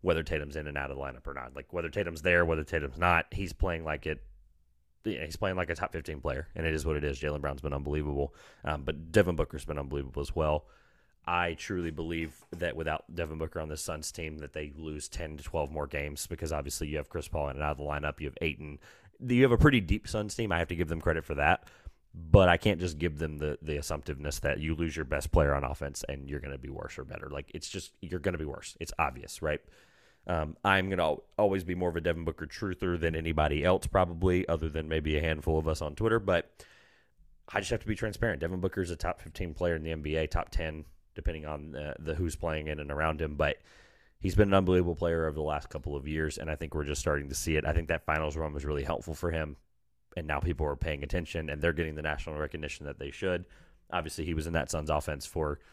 whether 0.00 0.22
Tatum's 0.22 0.56
in 0.56 0.66
and 0.66 0.78
out 0.78 0.90
of 0.90 0.96
the 0.96 1.02
lineup 1.02 1.26
or 1.26 1.34
not. 1.34 1.54
Like 1.54 1.72
whether 1.72 1.88
Tatum's 1.88 2.22
there, 2.22 2.44
whether 2.44 2.64
Tatum's 2.64 2.98
not, 2.98 3.26
he's 3.32 3.52
playing 3.52 3.84
like 3.84 4.06
it. 4.06 4.22
he's 5.04 5.36
playing 5.36 5.56
like 5.56 5.70
a 5.70 5.74
top 5.74 5.92
15 5.92 6.20
player, 6.20 6.48
and 6.54 6.66
it 6.66 6.74
is 6.74 6.86
what 6.86 6.96
it 6.96 7.04
is. 7.04 7.18
Jaylen 7.20 7.40
Brown's 7.40 7.60
been 7.60 7.72
unbelievable, 7.72 8.34
um, 8.64 8.84
but 8.84 9.12
Devin 9.12 9.36
Booker's 9.36 9.64
been 9.64 9.78
unbelievable 9.78 10.22
as 10.22 10.34
well. 10.34 10.66
I 11.28 11.54
truly 11.54 11.90
believe 11.90 12.42
that 12.52 12.74
without 12.74 13.04
Devin 13.14 13.36
Booker 13.36 13.60
on 13.60 13.68
the 13.68 13.76
Suns 13.76 14.10
team, 14.10 14.38
that 14.38 14.54
they 14.54 14.72
lose 14.76 15.08
10 15.08 15.36
to 15.36 15.44
12 15.44 15.70
more 15.70 15.86
games 15.86 16.26
because 16.26 16.52
obviously 16.52 16.88
you 16.88 16.96
have 16.96 17.10
Chris 17.10 17.28
Paul 17.28 17.50
in 17.50 17.56
and 17.56 17.62
out 17.62 17.72
of 17.72 17.76
the 17.76 17.84
lineup. 17.84 18.18
You 18.18 18.28
have 18.28 18.38
Ayton. 18.40 18.78
You 19.20 19.42
have 19.42 19.52
a 19.52 19.58
pretty 19.58 19.82
deep 19.82 20.08
Suns 20.08 20.34
team. 20.34 20.52
I 20.52 20.58
have 20.58 20.68
to 20.68 20.76
give 20.76 20.88
them 20.88 21.00
credit 21.00 21.24
for 21.24 21.34
that 21.34 21.64
but 22.14 22.48
I 22.48 22.56
can't 22.56 22.80
just 22.80 22.98
give 22.98 23.18
them 23.18 23.38
the 23.38 23.58
the 23.62 23.76
assumptiveness 23.76 24.40
that 24.40 24.58
you 24.58 24.74
lose 24.74 24.96
your 24.96 25.04
best 25.04 25.30
player 25.30 25.54
on 25.54 25.62
offense 25.62 26.04
and 26.08 26.28
you're 26.28 26.40
going 26.40 26.52
to 26.52 26.58
be 26.58 26.70
worse 26.70 26.98
or 26.98 27.04
better. 27.04 27.28
Like 27.28 27.50
it's 27.54 27.68
just 27.68 27.92
you're 28.00 28.18
going 28.18 28.32
to 28.32 28.38
be 28.38 28.44
worse. 28.44 28.76
It's 28.80 28.92
obvious, 28.98 29.42
right? 29.42 29.60
Um, 30.26 30.56
I'm 30.62 30.90
going 30.90 30.98
to 30.98 31.22
always 31.38 31.64
be 31.64 31.74
more 31.74 31.88
of 31.88 31.96
a 31.96 32.00
Devin 32.02 32.24
Booker 32.24 32.46
truther 32.46 33.00
than 33.00 33.16
anybody 33.16 33.64
else, 33.64 33.86
probably, 33.86 34.46
other 34.46 34.68
than 34.68 34.88
maybe 34.88 35.16
a 35.16 35.22
handful 35.22 35.58
of 35.58 35.66
us 35.66 35.80
on 35.80 35.94
Twitter. 35.94 36.18
But 36.18 36.50
I 37.50 37.60
just 37.60 37.70
have 37.70 37.80
to 37.80 37.86
be 37.86 37.94
transparent. 37.94 38.40
Devin 38.40 38.60
Booker 38.60 38.82
is 38.82 38.90
a 38.90 38.96
top 38.96 39.22
15 39.22 39.54
player 39.54 39.74
in 39.74 39.82
the 39.82 39.92
NBA, 39.94 40.30
top 40.30 40.50
10, 40.50 40.84
depending 41.18 41.44
on 41.44 41.72
the, 41.72 41.94
the 41.98 42.14
who's 42.14 42.36
playing 42.36 42.68
in 42.68 42.80
and 42.80 42.90
around 42.90 43.20
him. 43.20 43.34
But 43.34 43.58
he's 44.20 44.34
been 44.34 44.48
an 44.48 44.54
unbelievable 44.54 44.94
player 44.94 45.26
over 45.26 45.34
the 45.34 45.42
last 45.42 45.68
couple 45.68 45.94
of 45.94 46.08
years, 46.08 46.38
and 46.38 46.50
I 46.50 46.54
think 46.54 46.74
we're 46.74 46.84
just 46.84 47.02
starting 47.02 47.28
to 47.28 47.34
see 47.34 47.56
it. 47.56 47.66
I 47.66 47.72
think 47.72 47.88
that 47.88 48.06
finals 48.06 48.36
run 48.36 48.54
was 48.54 48.64
really 48.64 48.84
helpful 48.84 49.14
for 49.14 49.30
him, 49.30 49.56
and 50.16 50.26
now 50.26 50.40
people 50.40 50.66
are 50.66 50.76
paying 50.76 51.02
attention, 51.02 51.50
and 51.50 51.60
they're 51.60 51.74
getting 51.74 51.96
the 51.96 52.02
national 52.02 52.36
recognition 52.36 52.86
that 52.86 52.98
they 52.98 53.10
should. 53.10 53.44
Obviously, 53.90 54.24
he 54.24 54.34
was 54.34 54.46
in 54.46 54.54
that 54.54 54.70
Suns 54.70 54.90
offense 54.90 55.26
for– 55.26 55.58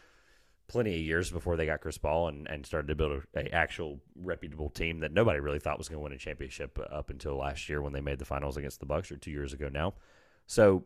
plenty 0.68 0.94
of 0.94 1.00
years 1.00 1.30
before 1.30 1.56
they 1.56 1.66
got 1.66 1.80
Chris 1.80 1.98
Paul 1.98 2.28
and, 2.28 2.48
and 2.48 2.66
started 2.66 2.88
to 2.88 2.94
build 2.94 3.22
a, 3.34 3.40
a 3.40 3.48
actual 3.54 4.00
reputable 4.16 4.68
team 4.68 5.00
that 5.00 5.12
nobody 5.12 5.38
really 5.38 5.58
thought 5.58 5.78
was 5.78 5.88
going 5.88 5.98
to 5.98 6.02
win 6.02 6.12
a 6.12 6.18
championship 6.18 6.78
uh, 6.78 6.94
up 6.94 7.10
until 7.10 7.36
last 7.36 7.68
year 7.68 7.80
when 7.80 7.92
they 7.92 8.00
made 8.00 8.18
the 8.18 8.24
finals 8.24 8.56
against 8.56 8.80
the 8.80 8.86
Bucks 8.86 9.12
or 9.12 9.16
two 9.16 9.30
years 9.30 9.52
ago 9.52 9.68
now. 9.68 9.94
So 10.46 10.84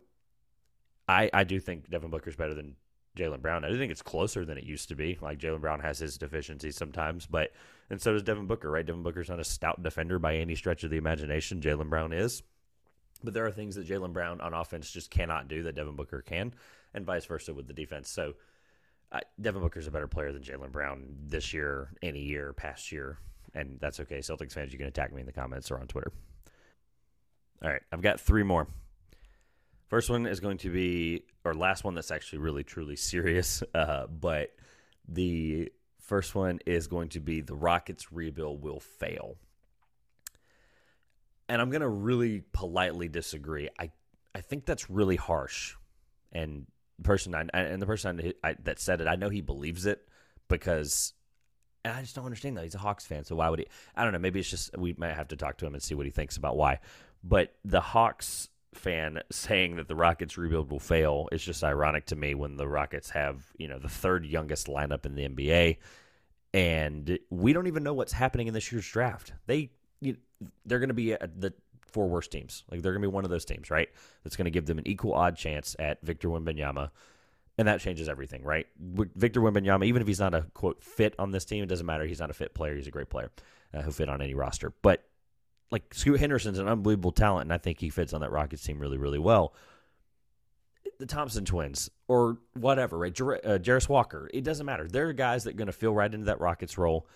I 1.08 1.30
I 1.32 1.44
do 1.44 1.58
think 1.60 1.90
Devin 1.90 2.10
Booker's 2.10 2.36
better 2.36 2.54
than 2.54 2.76
Jaylen 3.16 3.42
Brown. 3.42 3.64
I 3.64 3.70
do 3.70 3.78
think 3.78 3.90
it's 3.90 4.02
closer 4.02 4.44
than 4.44 4.58
it 4.58 4.64
used 4.64 4.88
to 4.88 4.94
be. 4.94 5.18
Like 5.20 5.38
Jaylen 5.38 5.60
Brown 5.60 5.80
has 5.80 5.98
his 5.98 6.16
deficiencies 6.16 6.76
sometimes, 6.76 7.26
but 7.26 7.52
and 7.90 8.00
so 8.00 8.12
does 8.12 8.22
Devin 8.22 8.46
Booker, 8.46 8.70
right? 8.70 8.86
Devin 8.86 9.02
Booker's 9.02 9.28
not 9.28 9.40
a 9.40 9.44
stout 9.44 9.82
defender 9.82 10.18
by 10.18 10.36
any 10.36 10.54
stretch 10.54 10.84
of 10.84 10.90
the 10.90 10.96
imagination. 10.96 11.60
Jaylen 11.60 11.90
Brown 11.90 12.12
is. 12.12 12.42
But 13.22 13.34
there 13.34 13.46
are 13.46 13.52
things 13.52 13.74
that 13.74 13.86
Jaylen 13.86 14.12
Brown 14.12 14.40
on 14.40 14.54
offense 14.54 14.90
just 14.90 15.10
cannot 15.10 15.48
do 15.48 15.64
that 15.64 15.74
Devin 15.74 15.96
Booker 15.96 16.22
can, 16.22 16.54
and 16.94 17.04
vice 17.04 17.26
versa 17.26 17.52
with 17.52 17.66
the 17.66 17.74
defense. 17.74 18.08
So 18.10 18.34
uh, 19.12 19.20
Devin 19.40 19.60
Booker's 19.60 19.86
a 19.86 19.90
better 19.90 20.06
player 20.06 20.32
than 20.32 20.42
Jaylen 20.42 20.72
Brown 20.72 21.16
this 21.26 21.52
year, 21.52 21.90
any 22.02 22.20
year, 22.20 22.52
past 22.52 22.92
year, 22.92 23.18
and 23.54 23.78
that's 23.80 24.00
okay. 24.00 24.18
Celtics 24.18 24.52
fans, 24.52 24.72
you 24.72 24.78
can 24.78 24.86
attack 24.86 25.12
me 25.12 25.20
in 25.20 25.26
the 25.26 25.32
comments 25.32 25.70
or 25.70 25.78
on 25.78 25.86
Twitter. 25.86 26.12
All 27.62 27.70
right, 27.70 27.82
I've 27.92 28.00
got 28.00 28.20
three 28.20 28.44
more. 28.44 28.68
First 29.90 30.08
one 30.08 30.24
is 30.26 30.38
going 30.38 30.58
to 30.58 30.70
be, 30.70 31.24
or 31.44 31.52
last 31.52 31.82
one 31.82 31.96
that's 31.96 32.12
actually 32.12 32.38
really 32.38 32.62
truly 32.62 32.94
serious, 32.94 33.60
uh, 33.74 34.06
but 34.06 34.54
the 35.08 35.72
first 35.98 36.36
one 36.36 36.60
is 36.64 36.86
going 36.86 37.08
to 37.10 37.20
be 37.20 37.40
the 37.40 37.56
Rockets 37.56 38.12
rebuild 38.12 38.62
will 38.62 38.78
fail. 38.78 39.36
And 41.48 41.60
I'm 41.60 41.70
going 41.70 41.82
to 41.82 41.88
really 41.88 42.44
politely 42.52 43.08
disagree. 43.08 43.68
I 43.78 43.90
I 44.32 44.42
think 44.42 44.64
that's 44.64 44.88
really 44.88 45.16
harsh. 45.16 45.74
And 46.30 46.66
person 47.02 47.34
I, 47.34 47.46
and 47.52 47.82
the 47.82 47.86
person 47.86 48.34
I, 48.44 48.50
I, 48.50 48.56
that 48.62 48.78
said 48.78 49.00
it, 49.00 49.08
I 49.08 49.16
know 49.16 49.28
he 49.28 49.40
believes 49.40 49.86
it 49.86 50.06
because 50.46 51.14
and 51.84 51.92
I 51.92 52.02
just 52.02 52.14
don't 52.14 52.26
understand 52.26 52.56
that 52.56 52.62
he's 52.62 52.76
a 52.76 52.78
Hawks 52.78 53.06
fan. 53.06 53.24
So 53.24 53.34
why 53.34 53.48
would 53.48 53.58
he? 53.58 53.66
I 53.96 54.04
don't 54.04 54.12
know. 54.12 54.20
Maybe 54.20 54.38
it's 54.38 54.50
just 54.50 54.78
we 54.78 54.94
might 54.96 55.14
have 55.14 55.28
to 55.28 55.36
talk 55.36 55.56
to 55.58 55.66
him 55.66 55.74
and 55.74 55.82
see 55.82 55.96
what 55.96 56.06
he 56.06 56.12
thinks 56.12 56.36
about 56.36 56.56
why. 56.56 56.78
But 57.24 57.56
the 57.64 57.80
Hawks 57.80 58.48
fan 58.74 59.20
saying 59.30 59.76
that 59.76 59.88
the 59.88 59.96
Rockets 59.96 60.38
rebuild 60.38 60.70
will 60.70 60.78
fail 60.78 61.28
is 61.32 61.42
just 61.42 61.64
ironic 61.64 62.06
to 62.06 62.16
me 62.16 62.34
when 62.34 62.56
the 62.56 62.68
Rockets 62.68 63.10
have 63.10 63.44
you 63.58 63.68
know 63.68 63.78
the 63.78 63.88
third 63.88 64.24
youngest 64.24 64.66
lineup 64.66 65.06
in 65.06 65.14
the 65.14 65.28
NBA, 65.28 65.78
and 66.54 67.18
we 67.30 67.52
don't 67.52 67.66
even 67.66 67.82
know 67.82 67.94
what's 67.94 68.12
happening 68.12 68.46
in 68.46 68.54
this 68.54 68.70
year's 68.70 68.86
draft. 68.86 69.32
They 69.46 69.70
you, 70.00 70.16
they're 70.64 70.78
going 70.78 70.88
to 70.88 70.94
be 70.94 71.10
the 71.10 71.52
four 71.90 72.08
worst 72.08 72.30
teams. 72.30 72.64
Like 72.70 72.82
they're 72.82 72.92
going 72.92 73.02
to 73.02 73.08
be 73.08 73.12
one 73.12 73.24
of 73.24 73.30
those 73.30 73.44
teams, 73.44 73.70
right? 73.70 73.88
That's 74.24 74.36
going 74.36 74.46
to 74.46 74.50
give 74.50 74.66
them 74.66 74.78
an 74.78 74.86
equal 74.86 75.14
odd 75.14 75.36
chance 75.36 75.76
at 75.78 76.00
Victor 76.02 76.28
Wembanyama, 76.28 76.90
and 77.58 77.68
that 77.68 77.80
changes 77.80 78.08
everything, 78.08 78.42
right? 78.42 78.66
Victor 78.78 79.40
Wembanyama, 79.40 79.84
even 79.86 80.00
if 80.00 80.08
he's 80.08 80.20
not 80.20 80.34
a 80.34 80.46
quote 80.54 80.82
fit 80.82 81.14
on 81.18 81.30
this 81.32 81.44
team, 81.44 81.62
it 81.62 81.68
doesn't 81.68 81.86
matter. 81.86 82.06
He's 82.06 82.20
not 82.20 82.30
a 82.30 82.34
fit 82.34 82.54
player. 82.54 82.76
He's 82.76 82.86
a 82.86 82.92
great 82.92 83.10
player 83.10 83.30
uh, 83.74 83.82
who 83.82 83.90
fit 83.90 84.08
on 84.08 84.22
any 84.22 84.34
roster. 84.34 84.72
But 84.82 85.04
like 85.70 85.94
Scoot 85.94 86.20
Henderson's 86.20 86.58
an 86.58 86.68
unbelievable 86.68 87.12
talent, 87.12 87.46
and 87.46 87.52
I 87.52 87.58
think 87.58 87.78
he 87.78 87.90
fits 87.90 88.12
on 88.12 88.20
that 88.22 88.32
Rockets 88.32 88.62
team 88.62 88.78
really, 88.78 88.98
really 88.98 89.18
well. 89.18 89.54
The 90.98 91.06
Thompson 91.06 91.44
twins 91.44 91.90
or 92.08 92.38
whatever, 92.54 92.98
right? 92.98 93.12
Jar- 93.12 93.40
uh, 93.44 93.58
Jarace 93.58 93.88
Walker, 93.88 94.28
it 94.34 94.44
doesn't 94.44 94.66
matter. 94.66 94.86
They're 94.88 95.12
guys 95.12 95.44
that 95.44 95.50
are 95.50 95.56
going 95.56 95.66
to 95.66 95.72
fill 95.72 95.94
right 95.94 96.12
into 96.12 96.26
that 96.26 96.40
Rockets 96.40 96.76
role, 96.76 97.06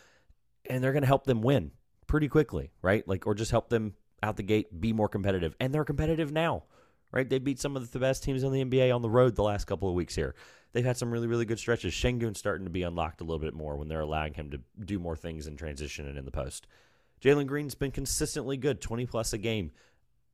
and 0.68 0.82
they're 0.82 0.92
going 0.92 1.02
to 1.02 1.08
help 1.08 1.24
them 1.24 1.42
win 1.42 1.72
pretty 2.06 2.28
quickly, 2.28 2.70
right? 2.80 3.06
Like, 3.06 3.26
or 3.26 3.34
just 3.34 3.50
help 3.50 3.68
them 3.68 3.94
out 4.22 4.36
the 4.36 4.42
gate, 4.42 4.80
be 4.80 4.92
more 4.92 5.08
competitive. 5.08 5.54
And 5.60 5.74
they're 5.74 5.84
competitive 5.84 6.32
now, 6.32 6.64
right? 7.12 7.28
They 7.28 7.38
beat 7.38 7.60
some 7.60 7.76
of 7.76 7.90
the 7.90 7.98
best 7.98 8.22
teams 8.22 8.42
in 8.42 8.52
the 8.52 8.64
NBA 8.64 8.94
on 8.94 9.02
the 9.02 9.10
road 9.10 9.36
the 9.36 9.42
last 9.42 9.66
couple 9.66 9.88
of 9.88 9.94
weeks 9.94 10.14
here. 10.14 10.34
They've 10.72 10.84
had 10.84 10.96
some 10.96 11.10
really, 11.10 11.26
really 11.26 11.44
good 11.44 11.58
stretches. 11.58 11.94
Sengun's 11.94 12.38
starting 12.38 12.64
to 12.64 12.70
be 12.70 12.82
unlocked 12.82 13.20
a 13.20 13.24
little 13.24 13.38
bit 13.38 13.54
more 13.54 13.76
when 13.76 13.88
they're 13.88 14.00
allowing 14.00 14.34
him 14.34 14.50
to 14.50 14.60
do 14.84 14.98
more 14.98 15.16
things 15.16 15.46
in 15.46 15.56
transition 15.56 16.08
and 16.08 16.18
in 16.18 16.24
the 16.24 16.30
post. 16.30 16.66
Jalen 17.24 17.46
Green's 17.46 17.74
been 17.74 17.90
consistently 17.90 18.56
good, 18.56 18.80
20 18.82 19.06
plus 19.06 19.32
a 19.32 19.38
game. 19.38 19.70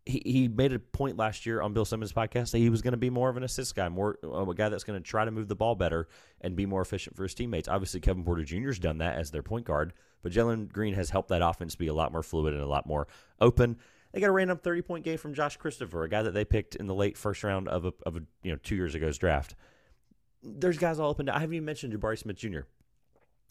He, 0.06 0.22
he 0.24 0.48
made 0.48 0.72
a 0.72 0.78
point 0.78 1.16
last 1.16 1.46
year 1.46 1.60
on 1.60 1.72
Bill 1.72 1.84
Simmons' 1.84 2.12
podcast 2.12 2.50
that 2.50 2.58
he 2.58 2.68
was 2.68 2.82
going 2.82 2.92
to 2.92 2.98
be 2.98 3.10
more 3.10 3.28
of 3.28 3.36
an 3.36 3.44
assist 3.44 3.76
guy, 3.76 3.88
more 3.88 4.18
a 4.24 4.54
guy 4.54 4.68
that's 4.70 4.82
going 4.82 5.00
to 5.00 5.08
try 5.08 5.24
to 5.24 5.30
move 5.30 5.46
the 5.46 5.54
ball 5.54 5.76
better 5.76 6.08
and 6.40 6.56
be 6.56 6.66
more 6.66 6.80
efficient 6.80 7.14
for 7.16 7.22
his 7.22 7.34
teammates. 7.34 7.68
Obviously, 7.68 8.00
Kevin 8.00 8.24
Porter 8.24 8.42
Jr.'s 8.42 8.80
done 8.80 8.98
that 8.98 9.16
as 9.16 9.30
their 9.30 9.42
point 9.42 9.66
guard, 9.66 9.92
but 10.22 10.32
Jalen 10.32 10.72
Green 10.72 10.94
has 10.94 11.10
helped 11.10 11.28
that 11.28 11.42
offense 11.42 11.76
be 11.76 11.86
a 11.86 11.94
lot 11.94 12.12
more 12.12 12.24
fluid 12.24 12.54
and 12.54 12.62
a 12.62 12.66
lot 12.66 12.86
more 12.86 13.06
open. 13.40 13.76
They 14.12 14.20
got 14.20 14.30
a 14.30 14.32
random 14.32 14.58
30 14.58 14.82
point 14.82 15.04
game 15.04 15.18
from 15.18 15.34
Josh 15.34 15.58
Christopher, 15.58 16.02
a 16.02 16.08
guy 16.08 16.22
that 16.22 16.34
they 16.34 16.44
picked 16.44 16.74
in 16.74 16.86
the 16.86 16.94
late 16.94 17.16
first 17.16 17.44
round 17.44 17.68
of 17.68 17.84
a, 17.84 17.92
of 18.04 18.16
a 18.16 18.20
you 18.42 18.50
know 18.50 18.58
two 18.62 18.74
years 18.74 18.96
ago's 18.96 19.18
draft. 19.18 19.54
There's 20.42 20.78
guys 20.78 20.98
all 20.98 21.10
up 21.10 21.20
and 21.20 21.26
down. 21.28 21.36
I 21.36 21.40
haven't 21.40 21.54
even 21.54 21.66
mentioned 21.66 21.92
Jabari 21.92 22.18
Smith 22.18 22.36
Jr. 22.36 22.60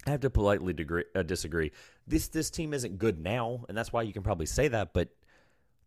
I 0.08 0.12
have 0.12 0.22
to 0.22 0.30
politely 0.30 0.74
degree, 0.74 1.04
uh, 1.14 1.24
disagree. 1.24 1.72
This 2.08 2.28
this 2.30 2.50
team 2.50 2.74
isn't 2.74 2.98
good 2.98 3.20
now, 3.20 3.66
and 3.68 3.78
that's 3.78 3.92
why 3.92 4.04
you 4.04 4.14
can 4.14 4.24
probably 4.24 4.46
say 4.46 4.68
that. 4.70 4.94
But 4.94 5.10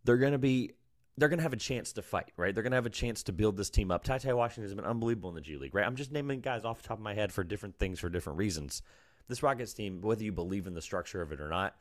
they're 0.04 0.18
going 0.18 0.32
to 0.32 0.38
be 0.38 0.72
they're 1.16 1.28
going 1.28 1.38
to 1.38 1.44
have 1.44 1.52
a 1.52 1.58
chance 1.58 1.92
to 1.94 2.02
fight, 2.02 2.32
right? 2.36 2.54
They're 2.54 2.62
going 2.62 2.72
to 2.72 2.76
have 2.76 2.86
a 2.86 2.90
chance 2.90 3.22
to 3.24 3.32
build 3.32 3.56
this 3.56 3.70
team 3.70 3.90
up. 3.90 4.04
TyTy 4.04 4.34
Washington 4.34 4.64
has 4.64 4.74
been 4.74 4.84
unbelievable 4.84 5.28
in 5.28 5.34
the 5.34 5.40
G 5.40 5.56
League, 5.56 5.74
right? 5.74 5.86
I'm 5.86 5.96
just 5.96 6.12
naming 6.12 6.40
guys 6.40 6.64
off 6.64 6.82
the 6.82 6.88
top 6.88 6.98
of 6.98 7.04
my 7.04 7.14
head 7.14 7.32
for 7.32 7.44
different 7.44 7.78
things 7.78 8.00
for 8.00 8.08
different 8.08 8.38
reasons. 8.38 8.82
This 9.28 9.42
Rockets 9.42 9.72
team, 9.72 10.00
whether 10.00 10.24
you 10.24 10.32
believe 10.32 10.66
in 10.66 10.74
the 10.74 10.82
structure 10.82 11.22
of 11.22 11.32
it 11.32 11.40
or 11.40 11.48
not, 11.48 11.76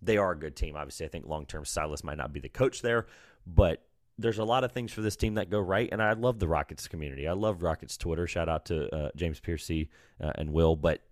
they 0.00 0.16
are 0.16 0.32
a 0.32 0.38
good 0.38 0.56
team. 0.56 0.76
Obviously, 0.76 1.06
I 1.06 1.08
think 1.08 1.26
long 1.26 1.46
term 1.46 1.64
Silas 1.64 2.04
might 2.04 2.18
not 2.18 2.32
be 2.32 2.40
the 2.40 2.48
coach 2.48 2.82
there, 2.82 3.06
but 3.46 3.82
there's 4.18 4.38
a 4.38 4.44
lot 4.44 4.64
of 4.64 4.72
things 4.72 4.92
for 4.92 5.02
this 5.02 5.16
team 5.16 5.34
that 5.34 5.50
go 5.50 5.60
right, 5.60 5.88
and 5.92 6.02
I 6.02 6.12
love 6.12 6.38
the 6.38 6.48
Rockets 6.48 6.88
community. 6.88 7.28
I 7.28 7.32
love 7.32 7.62
Rockets 7.62 7.96
Twitter. 7.96 8.26
Shout 8.26 8.48
out 8.48 8.66
to 8.66 8.94
uh, 8.94 9.10
James 9.14 9.40
Piercy 9.40 9.90
uh, 10.22 10.32
and 10.36 10.52
Will, 10.52 10.74
but 10.74 11.02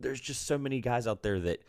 there's 0.00 0.20
just 0.20 0.46
so 0.46 0.58
many 0.58 0.80
guys 0.80 1.06
out 1.06 1.22
there 1.22 1.38
that 1.40 1.62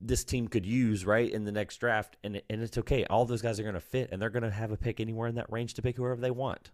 this 0.00 0.24
team 0.24 0.48
could 0.48 0.64
use 0.64 1.04
right 1.04 1.30
in 1.30 1.44
the 1.44 1.52
next 1.52 1.78
draft, 1.78 2.16
and 2.22 2.40
and 2.48 2.62
it's 2.62 2.78
okay. 2.78 3.04
All 3.06 3.24
those 3.24 3.42
guys 3.42 3.58
are 3.58 3.64
going 3.64 3.74
to 3.74 3.80
fit, 3.80 4.10
and 4.12 4.20
they're 4.20 4.30
going 4.30 4.42
to 4.44 4.50
have 4.50 4.70
a 4.70 4.76
pick 4.76 5.00
anywhere 5.00 5.28
in 5.28 5.34
that 5.36 5.50
range 5.50 5.74
to 5.74 5.82
pick 5.82 5.96
whoever 5.96 6.20
they 6.20 6.30
want. 6.30 6.70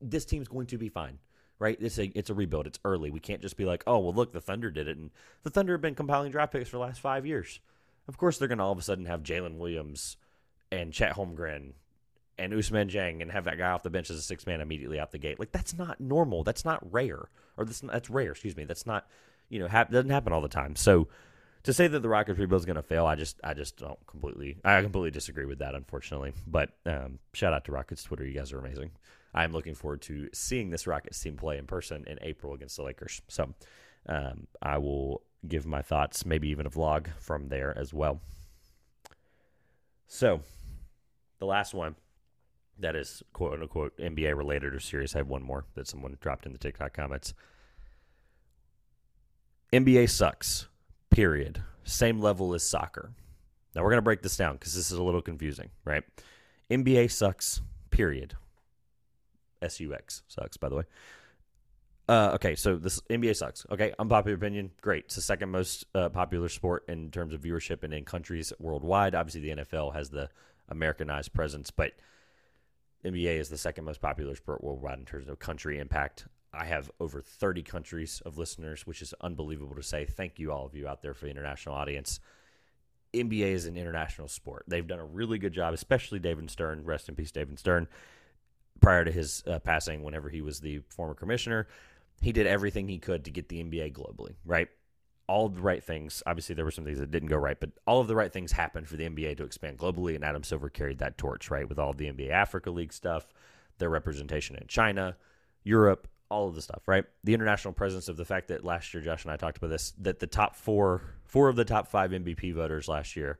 This 0.00 0.24
team's 0.24 0.48
going 0.48 0.66
to 0.66 0.78
be 0.78 0.88
fine, 0.88 1.18
right? 1.58 1.78
It's 1.80 1.98
a 1.98 2.06
it's 2.06 2.30
a 2.30 2.34
rebuild. 2.34 2.66
It's 2.66 2.80
early. 2.84 3.10
We 3.10 3.20
can't 3.20 3.40
just 3.40 3.56
be 3.56 3.64
like, 3.64 3.84
oh 3.86 3.98
well, 3.98 4.12
look, 4.12 4.32
the 4.32 4.40
Thunder 4.40 4.70
did 4.70 4.88
it, 4.88 4.98
and 4.98 5.10
the 5.44 5.50
Thunder 5.50 5.72
have 5.72 5.80
been 5.80 5.94
compiling 5.94 6.30
draft 6.30 6.52
picks 6.52 6.68
for 6.68 6.76
the 6.76 6.82
last 6.82 7.00
five 7.00 7.24
years. 7.24 7.60
Of 8.06 8.18
course, 8.18 8.38
they're 8.38 8.48
going 8.48 8.58
to 8.58 8.64
all 8.64 8.72
of 8.72 8.78
a 8.78 8.82
sudden 8.82 9.06
have 9.06 9.22
Jalen 9.22 9.56
Williams 9.56 10.16
and 10.72 10.92
Chet 10.92 11.14
Holmgren 11.14 11.72
and 12.38 12.52
Ousmane 12.52 12.90
Dieng 12.90 13.20
and 13.20 13.32
have 13.32 13.44
that 13.44 13.58
guy 13.58 13.70
off 13.70 13.82
the 13.82 13.90
bench 13.90 14.10
as 14.10 14.16
a 14.16 14.22
six 14.22 14.46
man 14.46 14.60
immediately 14.60 15.00
out 15.00 15.10
the 15.10 15.18
gate. 15.18 15.38
Like 15.38 15.52
that's 15.52 15.76
not 15.76 16.00
normal. 16.00 16.44
That's 16.44 16.64
not 16.64 16.92
rare, 16.92 17.28
or 17.56 17.64
that's 17.64 17.80
that's 17.80 18.10
rare. 18.10 18.32
Excuse 18.32 18.56
me. 18.56 18.64
That's 18.64 18.86
not 18.86 19.06
you 19.48 19.58
know 19.58 19.68
ha- 19.68 19.84
doesn't 19.84 20.10
happen 20.10 20.32
all 20.32 20.40
the 20.40 20.48
time. 20.48 20.76
So 20.76 21.08
to 21.64 21.72
say 21.72 21.86
that 21.86 22.00
the 22.00 22.08
Rockets 22.08 22.38
rebuild 22.38 22.62
is 22.62 22.66
going 22.66 22.76
to 22.76 22.82
fail, 22.82 23.06
I 23.06 23.14
just 23.14 23.40
I 23.42 23.54
just 23.54 23.76
don't 23.76 23.98
completely 24.06 24.56
I 24.64 24.80
completely 24.82 25.10
disagree 25.10 25.44
with 25.44 25.58
that, 25.58 25.74
unfortunately. 25.74 26.32
But 26.46 26.70
um, 26.86 27.18
shout 27.32 27.52
out 27.52 27.64
to 27.66 27.72
Rockets 27.72 28.02
Twitter, 28.02 28.26
you 28.26 28.34
guys 28.34 28.52
are 28.52 28.58
amazing. 28.58 28.90
I'm 29.34 29.52
looking 29.52 29.74
forward 29.74 30.02
to 30.02 30.28
seeing 30.32 30.70
this 30.70 30.86
Rockets 30.86 31.20
team 31.20 31.36
play 31.36 31.58
in 31.58 31.66
person 31.66 32.04
in 32.06 32.18
April 32.22 32.54
against 32.54 32.76
the 32.76 32.82
Lakers. 32.82 33.20
So 33.28 33.54
um, 34.08 34.46
I 34.62 34.78
will 34.78 35.22
give 35.46 35.66
my 35.66 35.82
thoughts, 35.82 36.24
maybe 36.24 36.48
even 36.48 36.66
a 36.66 36.70
vlog 36.70 37.08
from 37.20 37.48
there 37.48 37.76
as 37.76 37.92
well. 37.92 38.20
So 40.06 40.40
the 41.38 41.46
last 41.46 41.74
one 41.74 41.94
that 42.78 42.96
is 42.96 43.22
quote 43.32 43.60
unquote 43.60 43.96
NBA 43.98 44.36
related 44.36 44.74
or 44.74 44.80
serious. 44.80 45.14
I 45.14 45.18
have 45.18 45.28
one 45.28 45.42
more 45.42 45.64
that 45.74 45.88
someone 45.88 46.16
dropped 46.20 46.46
in 46.46 46.52
the 46.52 46.58
TikTok 46.58 46.94
comments. 46.94 47.34
NBA 49.72 50.08
sucks 50.08 50.68
period. 51.10 51.62
Same 51.84 52.20
level 52.20 52.54
as 52.54 52.62
soccer. 52.62 53.12
Now 53.74 53.82
we're 53.82 53.90
going 53.90 53.98
to 53.98 54.02
break 54.02 54.22
this 54.22 54.36
down 54.36 54.54
because 54.54 54.74
this 54.74 54.90
is 54.90 54.98
a 54.98 55.02
little 55.02 55.22
confusing, 55.22 55.70
right? 55.84 56.04
NBA 56.70 57.10
sucks, 57.10 57.60
period. 57.90 58.34
SUX 59.66 60.22
sucks, 60.28 60.56
by 60.56 60.68
the 60.68 60.76
way. 60.76 60.84
Uh, 62.08 62.30
okay, 62.34 62.54
so 62.54 62.76
this 62.76 63.00
NBA 63.10 63.36
sucks. 63.36 63.66
Okay, 63.70 63.92
unpopular 63.98 64.36
opinion. 64.36 64.70
Great. 64.80 65.04
It's 65.06 65.16
the 65.16 65.20
second 65.20 65.50
most 65.50 65.84
uh, 65.94 66.08
popular 66.08 66.48
sport 66.48 66.84
in 66.88 67.10
terms 67.10 67.34
of 67.34 67.42
viewership 67.42 67.82
and 67.82 67.92
in 67.92 68.04
countries 68.04 68.52
worldwide. 68.58 69.14
Obviously, 69.14 69.42
the 69.42 69.62
NFL 69.62 69.94
has 69.94 70.08
the 70.08 70.30
Americanized 70.70 71.34
presence, 71.34 71.70
but 71.70 71.92
NBA 73.04 73.38
is 73.38 73.50
the 73.50 73.58
second 73.58 73.84
most 73.84 74.00
popular 74.00 74.34
sport 74.34 74.64
worldwide 74.64 74.98
in 74.98 75.04
terms 75.04 75.28
of 75.28 75.38
country 75.38 75.78
impact. 75.78 76.26
I 76.52 76.64
have 76.64 76.90
over 76.98 77.20
30 77.20 77.62
countries 77.62 78.22
of 78.24 78.38
listeners, 78.38 78.86
which 78.86 79.02
is 79.02 79.14
unbelievable 79.20 79.76
to 79.76 79.82
say. 79.82 80.06
Thank 80.06 80.38
you, 80.38 80.50
all 80.50 80.66
of 80.66 80.74
you 80.74 80.88
out 80.88 81.02
there 81.02 81.14
for 81.14 81.26
the 81.26 81.30
international 81.30 81.74
audience. 81.74 82.20
NBA 83.14 83.52
is 83.52 83.66
an 83.66 83.76
international 83.76 84.28
sport. 84.28 84.64
They've 84.66 84.86
done 84.86 84.98
a 84.98 85.04
really 85.04 85.38
good 85.38 85.52
job, 85.52 85.74
especially 85.74 86.18
David 86.18 86.50
Stern. 86.50 86.84
Rest 86.84 87.08
in 87.08 87.14
peace, 87.14 87.32
David 87.32 87.58
Stern. 87.58 87.88
Prior 88.80 89.04
to 89.04 89.10
his 89.10 89.42
uh, 89.46 89.58
passing, 89.58 90.02
whenever 90.02 90.28
he 90.28 90.40
was 90.40 90.60
the 90.60 90.80
former 90.88 91.14
commissioner, 91.14 91.66
he 92.20 92.32
did 92.32 92.46
everything 92.46 92.88
he 92.88 92.98
could 92.98 93.24
to 93.24 93.30
get 93.30 93.48
the 93.48 93.62
NBA 93.62 93.92
globally, 93.92 94.34
right? 94.44 94.68
All 95.26 95.48
the 95.48 95.60
right 95.60 95.82
things. 95.82 96.22
Obviously, 96.26 96.54
there 96.54 96.64
were 96.64 96.70
some 96.70 96.84
things 96.84 96.98
that 96.98 97.10
didn't 97.10 97.28
go 97.28 97.36
right, 97.36 97.58
but 97.58 97.70
all 97.86 98.00
of 98.00 98.08
the 98.08 98.14
right 98.14 98.32
things 98.32 98.52
happened 98.52 98.88
for 98.88 98.96
the 98.96 99.08
NBA 99.08 99.36
to 99.38 99.44
expand 99.44 99.78
globally, 99.78 100.14
and 100.14 100.24
Adam 100.24 100.42
Silver 100.42 100.68
carried 100.68 100.98
that 100.98 101.18
torch, 101.18 101.50
right? 101.50 101.68
With 101.68 101.78
all 101.78 101.92
the 101.92 102.10
NBA 102.10 102.30
Africa 102.30 102.70
League 102.70 102.92
stuff, 102.92 103.26
their 103.78 103.90
representation 103.90 104.56
in 104.56 104.66
China, 104.68 105.16
Europe, 105.64 106.08
all 106.30 106.48
of 106.48 106.54
the 106.54 106.62
stuff, 106.62 106.82
right? 106.86 107.04
The 107.24 107.34
international 107.34 107.72
presence 107.74 108.08
of 108.08 108.16
the 108.16 108.24
fact 108.24 108.48
that 108.48 108.64
last 108.64 108.92
year 108.92 109.02
Josh 109.02 109.24
and 109.24 109.32
I 109.32 109.36
talked 109.36 109.56
about 109.56 109.70
this 109.70 109.92
that 110.00 110.18
the 110.18 110.26
top 110.26 110.56
four 110.56 111.02
four 111.24 111.48
of 111.48 111.56
the 111.56 111.64
top 111.64 111.88
five 111.88 112.10
MVP 112.10 112.54
voters 112.54 112.88
last 112.88 113.16
year 113.16 113.38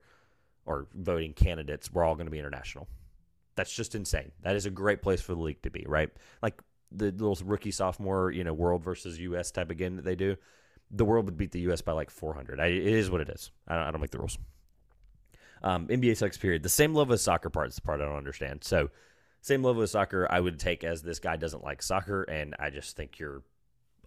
or 0.64 0.86
voting 0.94 1.32
candidates 1.32 1.90
were 1.92 2.04
all 2.04 2.14
going 2.14 2.26
to 2.26 2.30
be 2.30 2.38
international. 2.38 2.88
That's 3.56 3.74
just 3.74 3.94
insane. 3.94 4.32
That 4.42 4.54
is 4.54 4.66
a 4.66 4.70
great 4.70 5.02
place 5.02 5.20
for 5.20 5.34
the 5.34 5.40
league 5.40 5.62
to 5.62 5.70
be, 5.70 5.84
right? 5.88 6.10
Like 6.42 6.60
the 6.92 7.06
little 7.06 7.36
rookie 7.44 7.70
sophomore, 7.70 8.30
you 8.30 8.44
know, 8.44 8.52
world 8.52 8.84
versus 8.84 9.18
US 9.18 9.50
type 9.50 9.70
of 9.70 9.76
game 9.76 9.96
that 9.96 10.04
they 10.04 10.14
do. 10.14 10.36
The 10.90 11.04
world 11.04 11.26
would 11.26 11.36
beat 11.36 11.52
the 11.52 11.60
US 11.70 11.82
by 11.82 11.92
like 11.92 12.10
400. 12.10 12.60
I, 12.60 12.66
it 12.66 12.86
is 12.86 13.10
what 13.10 13.20
it 13.20 13.28
is. 13.28 13.50
I 13.66 13.76
don't, 13.76 13.84
I 13.84 13.90
don't 13.90 14.00
make 14.00 14.10
the 14.10 14.18
rules. 14.18 14.38
Um, 15.62 15.88
NBA 15.88 16.16
sucks. 16.16 16.36
Period. 16.36 16.62
The 16.62 16.68
same 16.68 16.94
level 16.94 17.14
as 17.14 17.22
soccer 17.22 17.50
part 17.50 17.68
is 17.68 17.74
the 17.74 17.82
part 17.82 18.00
I 18.00 18.04
don't 18.04 18.16
understand. 18.16 18.62
So 18.62 18.90
same 19.40 19.62
level 19.62 19.82
of 19.82 19.90
soccer 19.90 20.26
I 20.30 20.40
would 20.40 20.58
take 20.58 20.84
as 20.84 21.02
this 21.02 21.18
guy 21.18 21.36
doesn't 21.36 21.64
like 21.64 21.82
soccer, 21.82 22.22
and 22.24 22.54
I 22.58 22.70
just 22.70 22.96
think 22.96 23.18
you're 23.18 23.42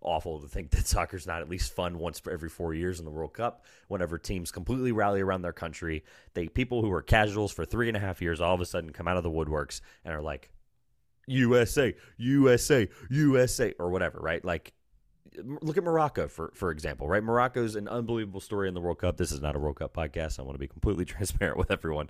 awful 0.01 0.39
to 0.41 0.47
think 0.47 0.71
that 0.71 0.87
soccer's 0.87 1.27
not 1.27 1.41
at 1.41 1.49
least 1.49 1.73
fun 1.73 1.97
once 1.99 2.19
for 2.19 2.31
every 2.31 2.49
four 2.49 2.73
years 2.73 2.99
in 2.99 3.05
the 3.05 3.11
World 3.11 3.33
Cup. 3.33 3.65
Whenever 3.87 4.17
teams 4.17 4.51
completely 4.51 4.91
rally 4.91 5.21
around 5.21 5.41
their 5.41 5.53
country, 5.53 6.03
they 6.33 6.47
people 6.47 6.81
who 6.81 6.91
are 6.91 7.01
casuals 7.01 7.51
for 7.51 7.65
three 7.65 7.87
and 7.87 7.97
a 7.97 7.99
half 7.99 8.21
years 8.21 8.41
all 8.41 8.53
of 8.53 8.61
a 8.61 8.65
sudden 8.65 8.91
come 8.91 9.07
out 9.07 9.17
of 9.17 9.23
the 9.23 9.31
woodworks 9.31 9.81
and 10.03 10.13
are 10.13 10.21
like, 10.21 10.51
USA, 11.27 11.95
USA, 12.17 12.89
USA, 13.09 13.73
or 13.79 13.89
whatever, 13.89 14.19
right? 14.19 14.43
Like, 14.43 14.73
look 15.61 15.77
at 15.77 15.83
Morocco 15.83 16.27
for 16.27 16.51
for 16.53 16.71
example, 16.71 17.07
right? 17.07 17.23
Morocco's 17.23 17.75
an 17.75 17.87
unbelievable 17.87 18.41
story 18.41 18.67
in 18.67 18.73
the 18.73 18.81
World 18.81 18.99
Cup. 18.99 19.17
This 19.17 19.31
is 19.31 19.39
not 19.39 19.55
a 19.55 19.59
World 19.59 19.77
Cup 19.77 19.93
podcast. 19.93 20.39
I 20.39 20.43
want 20.43 20.55
to 20.55 20.59
be 20.59 20.67
completely 20.67 21.05
transparent 21.05 21.57
with 21.57 21.71
everyone, 21.71 22.09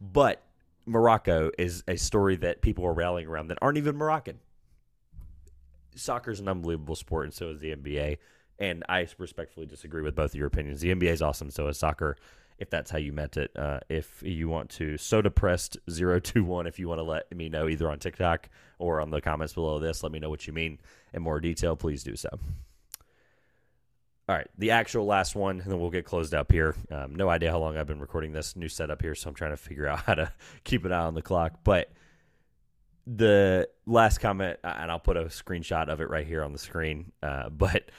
but 0.00 0.42
Morocco 0.86 1.50
is 1.58 1.84
a 1.86 1.96
story 1.96 2.36
that 2.36 2.62
people 2.62 2.84
are 2.84 2.92
rallying 2.92 3.28
around 3.28 3.48
that 3.48 3.58
aren't 3.60 3.78
even 3.78 3.96
Moroccan. 3.96 4.38
Soccer 5.94 6.30
is 6.30 6.40
an 6.40 6.48
unbelievable 6.48 6.96
sport, 6.96 7.24
and 7.24 7.34
so 7.34 7.50
is 7.50 7.60
the 7.60 7.74
NBA. 7.74 8.18
And 8.58 8.84
I 8.88 9.06
respectfully 9.18 9.66
disagree 9.66 10.02
with 10.02 10.14
both 10.14 10.32
of 10.32 10.34
your 10.36 10.46
opinions. 10.46 10.80
The 10.80 10.94
NBA 10.94 11.10
is 11.10 11.22
awesome, 11.22 11.50
so 11.50 11.68
is 11.68 11.78
soccer. 11.78 12.16
If 12.58 12.68
that's 12.68 12.90
how 12.90 12.98
you 12.98 13.12
meant 13.12 13.38
it, 13.38 13.50
uh, 13.56 13.80
if 13.88 14.22
you 14.22 14.48
want 14.48 14.68
to, 14.70 14.98
so 14.98 15.22
depressed 15.22 15.78
021, 15.88 16.66
if 16.66 16.78
you 16.78 16.88
want 16.88 16.98
to 16.98 17.04
let 17.04 17.34
me 17.34 17.48
know 17.48 17.68
either 17.68 17.90
on 17.90 17.98
TikTok 17.98 18.50
or 18.78 19.00
on 19.00 19.10
the 19.10 19.20
comments 19.22 19.54
below 19.54 19.78
this, 19.78 20.02
let 20.02 20.12
me 20.12 20.18
know 20.18 20.28
what 20.28 20.46
you 20.46 20.52
mean 20.52 20.78
in 21.14 21.22
more 21.22 21.40
detail. 21.40 21.74
Please 21.74 22.02
do 22.02 22.16
so. 22.16 22.28
All 24.30 24.36
right, 24.36 24.46
the 24.58 24.70
actual 24.70 25.06
last 25.06 25.34
one, 25.34 25.60
and 25.60 25.68
then 25.68 25.80
we'll 25.80 25.90
get 25.90 26.04
closed 26.04 26.34
up 26.34 26.52
here. 26.52 26.76
Um, 26.88 27.16
no 27.16 27.28
idea 27.28 27.50
how 27.50 27.58
long 27.58 27.76
I've 27.76 27.88
been 27.88 27.98
recording 27.98 28.30
this 28.30 28.54
new 28.54 28.68
setup 28.68 29.02
here, 29.02 29.16
so 29.16 29.28
I'm 29.28 29.34
trying 29.34 29.50
to 29.50 29.56
figure 29.56 29.88
out 29.88 29.98
how 30.06 30.14
to 30.14 30.32
keep 30.62 30.84
an 30.84 30.92
eye 30.92 31.00
on 31.00 31.14
the 31.14 31.20
clock. 31.20 31.64
But 31.64 31.90
the 33.08 33.68
last 33.86 34.18
comment, 34.18 34.60
and 34.62 34.88
I'll 34.88 35.00
put 35.00 35.16
a 35.16 35.24
screenshot 35.24 35.88
of 35.88 36.00
it 36.00 36.08
right 36.08 36.24
here 36.24 36.44
on 36.44 36.52
the 36.52 36.60
screen. 36.60 37.10
Uh, 37.20 37.48
but 37.48 37.90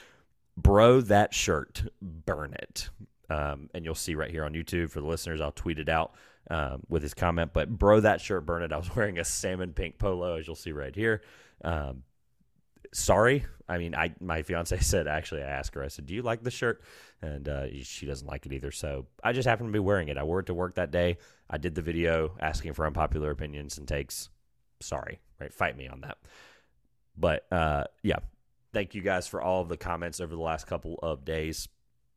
bro, 0.56 1.02
that 1.02 1.34
shirt, 1.34 1.84
burn 2.00 2.54
it. 2.54 2.88
Um, 3.28 3.68
and 3.74 3.84
you'll 3.84 3.94
see 3.94 4.14
right 4.14 4.30
here 4.30 4.46
on 4.46 4.54
YouTube 4.54 4.88
for 4.88 5.02
the 5.02 5.06
listeners. 5.06 5.42
I'll 5.42 5.52
tweet 5.52 5.78
it 5.78 5.90
out 5.90 6.14
um, 6.50 6.82
with 6.88 7.02
his 7.02 7.12
comment. 7.12 7.52
But 7.52 7.68
bro, 7.68 8.00
that 8.00 8.22
shirt, 8.22 8.46
burn 8.46 8.62
it. 8.62 8.72
I 8.72 8.78
was 8.78 8.88
wearing 8.96 9.18
a 9.18 9.24
salmon 9.24 9.74
pink 9.74 9.98
polo, 9.98 10.38
as 10.38 10.46
you'll 10.46 10.56
see 10.56 10.72
right 10.72 10.96
here. 10.96 11.20
Um, 11.62 12.04
sorry. 12.92 13.44
I 13.68 13.78
mean, 13.78 13.94
I 13.94 14.14
my 14.20 14.42
fiance 14.42 14.76
said 14.80 15.06
actually 15.06 15.42
I 15.42 15.48
asked 15.48 15.74
her. 15.74 15.82
I 15.82 15.88
said, 15.88 16.06
"Do 16.06 16.14
you 16.14 16.22
like 16.22 16.42
the 16.42 16.50
shirt?" 16.50 16.82
And 17.20 17.48
uh, 17.48 17.66
she 17.82 18.06
doesn't 18.06 18.26
like 18.26 18.46
it 18.46 18.52
either. 18.52 18.70
So 18.70 19.06
I 19.22 19.32
just 19.32 19.48
happened 19.48 19.68
to 19.68 19.72
be 19.72 19.78
wearing 19.78 20.08
it. 20.08 20.18
I 20.18 20.24
wore 20.24 20.40
it 20.40 20.46
to 20.46 20.54
work 20.54 20.74
that 20.74 20.90
day. 20.90 21.18
I 21.48 21.58
did 21.58 21.74
the 21.74 21.82
video 21.82 22.34
asking 22.40 22.74
for 22.74 22.86
unpopular 22.86 23.30
opinions 23.30 23.78
and 23.78 23.86
takes. 23.86 24.28
Sorry, 24.80 25.20
right? 25.40 25.52
Fight 25.52 25.76
me 25.76 25.86
on 25.88 26.00
that. 26.00 26.18
But 27.16 27.46
uh, 27.52 27.84
yeah, 28.02 28.18
thank 28.72 28.94
you 28.94 29.02
guys 29.02 29.26
for 29.26 29.40
all 29.40 29.62
of 29.62 29.68
the 29.68 29.76
comments 29.76 30.20
over 30.20 30.34
the 30.34 30.42
last 30.42 30.66
couple 30.66 30.98
of 31.02 31.24
days 31.24 31.68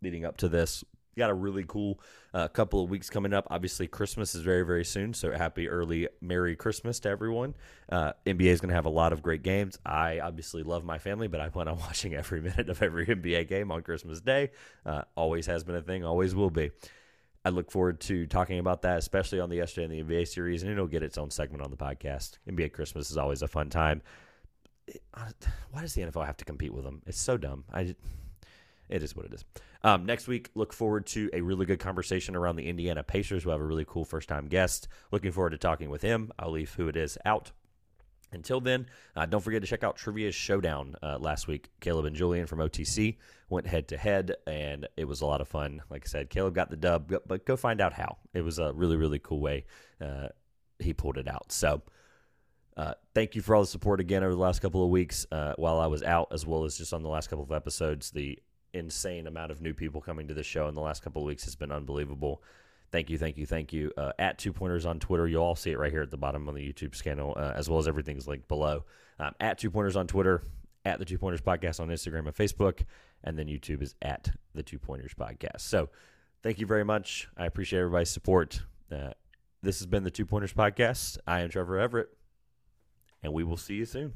leading 0.01 0.25
up 0.25 0.37
to 0.37 0.49
this 0.49 0.83
got 1.17 1.29
a 1.29 1.33
really 1.33 1.63
cool 1.67 1.99
uh, 2.33 2.47
couple 2.47 2.83
of 2.83 2.89
weeks 2.89 3.09
coming 3.09 3.33
up. 3.33 3.47
Obviously, 3.49 3.87
Christmas 3.87 4.35
is 4.35 4.41
very, 4.41 4.63
very 4.63 4.85
soon. 4.85 5.13
So 5.13 5.31
happy 5.31 5.69
early 5.69 6.07
Merry 6.21 6.55
Christmas 6.55 6.99
to 7.01 7.09
everyone. 7.09 7.55
Uh, 7.89 8.13
NBA 8.25 8.47
is 8.47 8.61
going 8.61 8.69
to 8.69 8.75
have 8.75 8.85
a 8.85 8.89
lot 8.89 9.13
of 9.13 9.21
great 9.21 9.43
games. 9.43 9.77
I 9.85 10.19
obviously 10.19 10.63
love 10.63 10.83
my 10.83 10.97
family, 10.97 11.27
but 11.27 11.39
I 11.39 11.49
plan 11.49 11.67
on 11.67 11.79
watching 11.79 12.13
every 12.13 12.41
minute 12.41 12.69
of 12.69 12.81
every 12.81 13.05
NBA 13.05 13.47
game 13.47 13.71
on 13.71 13.81
Christmas 13.81 14.21
Day. 14.21 14.51
Uh, 14.85 15.03
always 15.15 15.45
has 15.45 15.63
been 15.63 15.75
a 15.75 15.81
thing, 15.81 16.03
always 16.03 16.35
will 16.35 16.49
be. 16.49 16.71
I 17.45 17.49
look 17.49 17.69
forward 17.69 17.99
to 18.01 18.25
talking 18.25 18.57
about 18.57 18.81
that, 18.81 18.97
especially 18.97 19.39
on 19.39 19.49
the 19.49 19.57
Yesterday 19.57 19.99
in 19.99 20.07
the 20.07 20.15
NBA 20.15 20.27
series, 20.27 20.63
and 20.63 20.71
it'll 20.71 20.87
get 20.87 21.03
its 21.03 21.17
own 21.17 21.29
segment 21.29 21.63
on 21.63 21.69
the 21.69 21.77
podcast. 21.77 22.39
NBA 22.49 22.73
Christmas 22.73 23.11
is 23.11 23.17
always 23.17 23.43
a 23.43 23.47
fun 23.47 23.69
time. 23.69 24.01
Why 25.71 25.81
does 25.81 25.93
the 25.93 26.01
NFL 26.01 26.25
have 26.25 26.37
to 26.37 26.45
compete 26.45 26.73
with 26.73 26.83
them? 26.83 27.03
It's 27.05 27.21
so 27.21 27.37
dumb. 27.37 27.63
I 27.71 27.95
it 28.89 29.03
is 29.03 29.15
what 29.15 29.25
it 29.25 29.33
is. 29.33 29.45
Um, 29.85 30.03
next 30.03 30.27
week, 30.27 30.49
look 30.55 30.73
forward 30.73 31.05
to 31.05 31.29
a 31.31 31.41
really 31.41 31.67
good 31.67 31.77
conversation 31.77 32.35
around 32.35 32.55
the 32.55 32.67
Indiana 32.67 33.03
Pacers. 33.03 33.45
We'll 33.45 33.53
have 33.53 33.61
a 33.61 33.65
really 33.65 33.85
cool 33.85 34.03
first 34.03 34.27
time 34.27 34.47
guest. 34.47 34.87
Looking 35.11 35.31
forward 35.31 35.51
to 35.51 35.59
talking 35.59 35.91
with 35.91 36.01
him. 36.01 36.31
I'll 36.39 36.49
leave 36.49 36.73
who 36.73 36.87
it 36.87 36.95
is 36.97 37.19
out. 37.23 37.51
Until 38.31 38.59
then, 38.59 38.87
uh, 39.15 39.27
don't 39.27 39.41
forget 39.41 39.61
to 39.61 39.67
check 39.67 39.83
out 39.83 39.95
Trivia 39.95 40.31
Showdown 40.31 40.95
uh, 41.03 41.19
last 41.19 41.47
week. 41.47 41.69
Caleb 41.81 42.05
and 42.05 42.15
Julian 42.15 42.47
from 42.47 42.57
OTC 42.59 43.17
went 43.47 43.67
head 43.67 43.87
to 43.89 43.97
head, 43.97 44.33
and 44.47 44.87
it 44.97 45.05
was 45.05 45.21
a 45.21 45.27
lot 45.27 45.39
of 45.39 45.47
fun. 45.47 45.83
Like 45.91 46.03
I 46.03 46.09
said, 46.09 46.31
Caleb 46.31 46.55
got 46.55 46.71
the 46.71 46.77
dub, 46.77 47.13
but 47.27 47.45
go 47.45 47.55
find 47.55 47.79
out 47.79 47.93
how. 47.93 48.17
It 48.33 48.41
was 48.41 48.57
a 48.57 48.73
really, 48.73 48.97
really 48.97 49.19
cool 49.19 49.39
way 49.39 49.65
uh, 50.01 50.29
he 50.79 50.93
pulled 50.93 51.19
it 51.19 51.27
out. 51.27 51.51
So, 51.51 51.83
uh, 52.75 52.95
thank 53.13 53.35
you 53.35 53.43
for 53.43 53.53
all 53.53 53.61
the 53.61 53.67
support 53.67 53.99
again 53.99 54.23
over 54.23 54.33
the 54.33 54.41
last 54.41 54.63
couple 54.63 54.83
of 54.83 54.89
weeks 54.89 55.27
uh, 55.31 55.53
while 55.57 55.79
I 55.79 55.85
was 55.85 56.01
out, 56.01 56.29
as 56.31 56.43
well 56.43 56.63
as 56.63 56.75
just 56.75 56.91
on 56.91 57.03
the 57.03 57.09
last 57.09 57.29
couple 57.29 57.43
of 57.43 57.51
episodes. 57.51 58.09
The 58.09 58.39
insane 58.75 59.25
amount 59.25 59.51
of 59.51 59.61
new 59.61 59.73
people 59.73 60.01
coming 60.01 60.27
to 60.27 60.33
the 60.33 60.43
show 60.43 60.67
in 60.67 60.75
the 60.75 60.81
last 60.81 61.01
couple 61.01 61.21
of 61.21 61.25
weeks 61.25 61.45
has 61.45 61.55
been 61.55 61.71
unbelievable. 61.71 62.43
Thank 62.91 63.09
you, 63.09 63.17
thank 63.17 63.37
you, 63.37 63.45
thank 63.45 63.73
you. 63.73 63.91
Uh, 63.97 64.11
at 64.19 64.37
Two 64.37 64.53
Pointers 64.53 64.85
on 64.85 64.99
Twitter. 64.99 65.27
You'll 65.27 65.43
all 65.43 65.55
see 65.55 65.71
it 65.71 65.79
right 65.79 65.91
here 65.91 66.03
at 66.03 66.11
the 66.11 66.17
bottom 66.17 66.47
of 66.47 66.55
the 66.55 66.61
YouTube 66.61 66.91
channel, 67.01 67.33
uh, 67.35 67.53
as 67.55 67.69
well 67.69 67.79
as 67.79 67.87
everything's 67.87 68.27
linked 68.27 68.47
below. 68.47 68.83
Um, 69.19 69.33
at 69.39 69.57
Two 69.57 69.71
Pointers 69.71 69.95
on 69.95 70.07
Twitter, 70.07 70.43
at 70.85 70.99
the 70.99 71.05
Two 71.05 71.17
Pointers 71.17 71.41
Podcast 71.41 71.79
on 71.79 71.89
Instagram 71.89 72.27
and 72.27 72.35
Facebook, 72.35 72.83
and 73.23 73.39
then 73.39 73.47
YouTube 73.47 73.81
is 73.81 73.95
at 74.01 74.31
the 74.53 74.63
Two 74.63 74.79
Pointers 74.79 75.13
Podcast. 75.13 75.61
So 75.61 75.89
thank 76.43 76.59
you 76.59 76.67
very 76.67 76.85
much. 76.85 77.27
I 77.35 77.45
appreciate 77.45 77.79
everybody's 77.79 78.09
support. 78.09 78.61
Uh, 78.91 79.11
this 79.61 79.79
has 79.79 79.87
been 79.87 80.03
the 80.03 80.11
Two 80.11 80.25
Pointers 80.25 80.53
Podcast. 80.53 81.17
I 81.25 81.41
am 81.41 81.49
Trevor 81.49 81.79
Everett, 81.79 82.09
and 83.23 83.33
we 83.33 83.43
will 83.43 83.57
see 83.57 83.75
you 83.75 83.85
soon. 83.85 84.13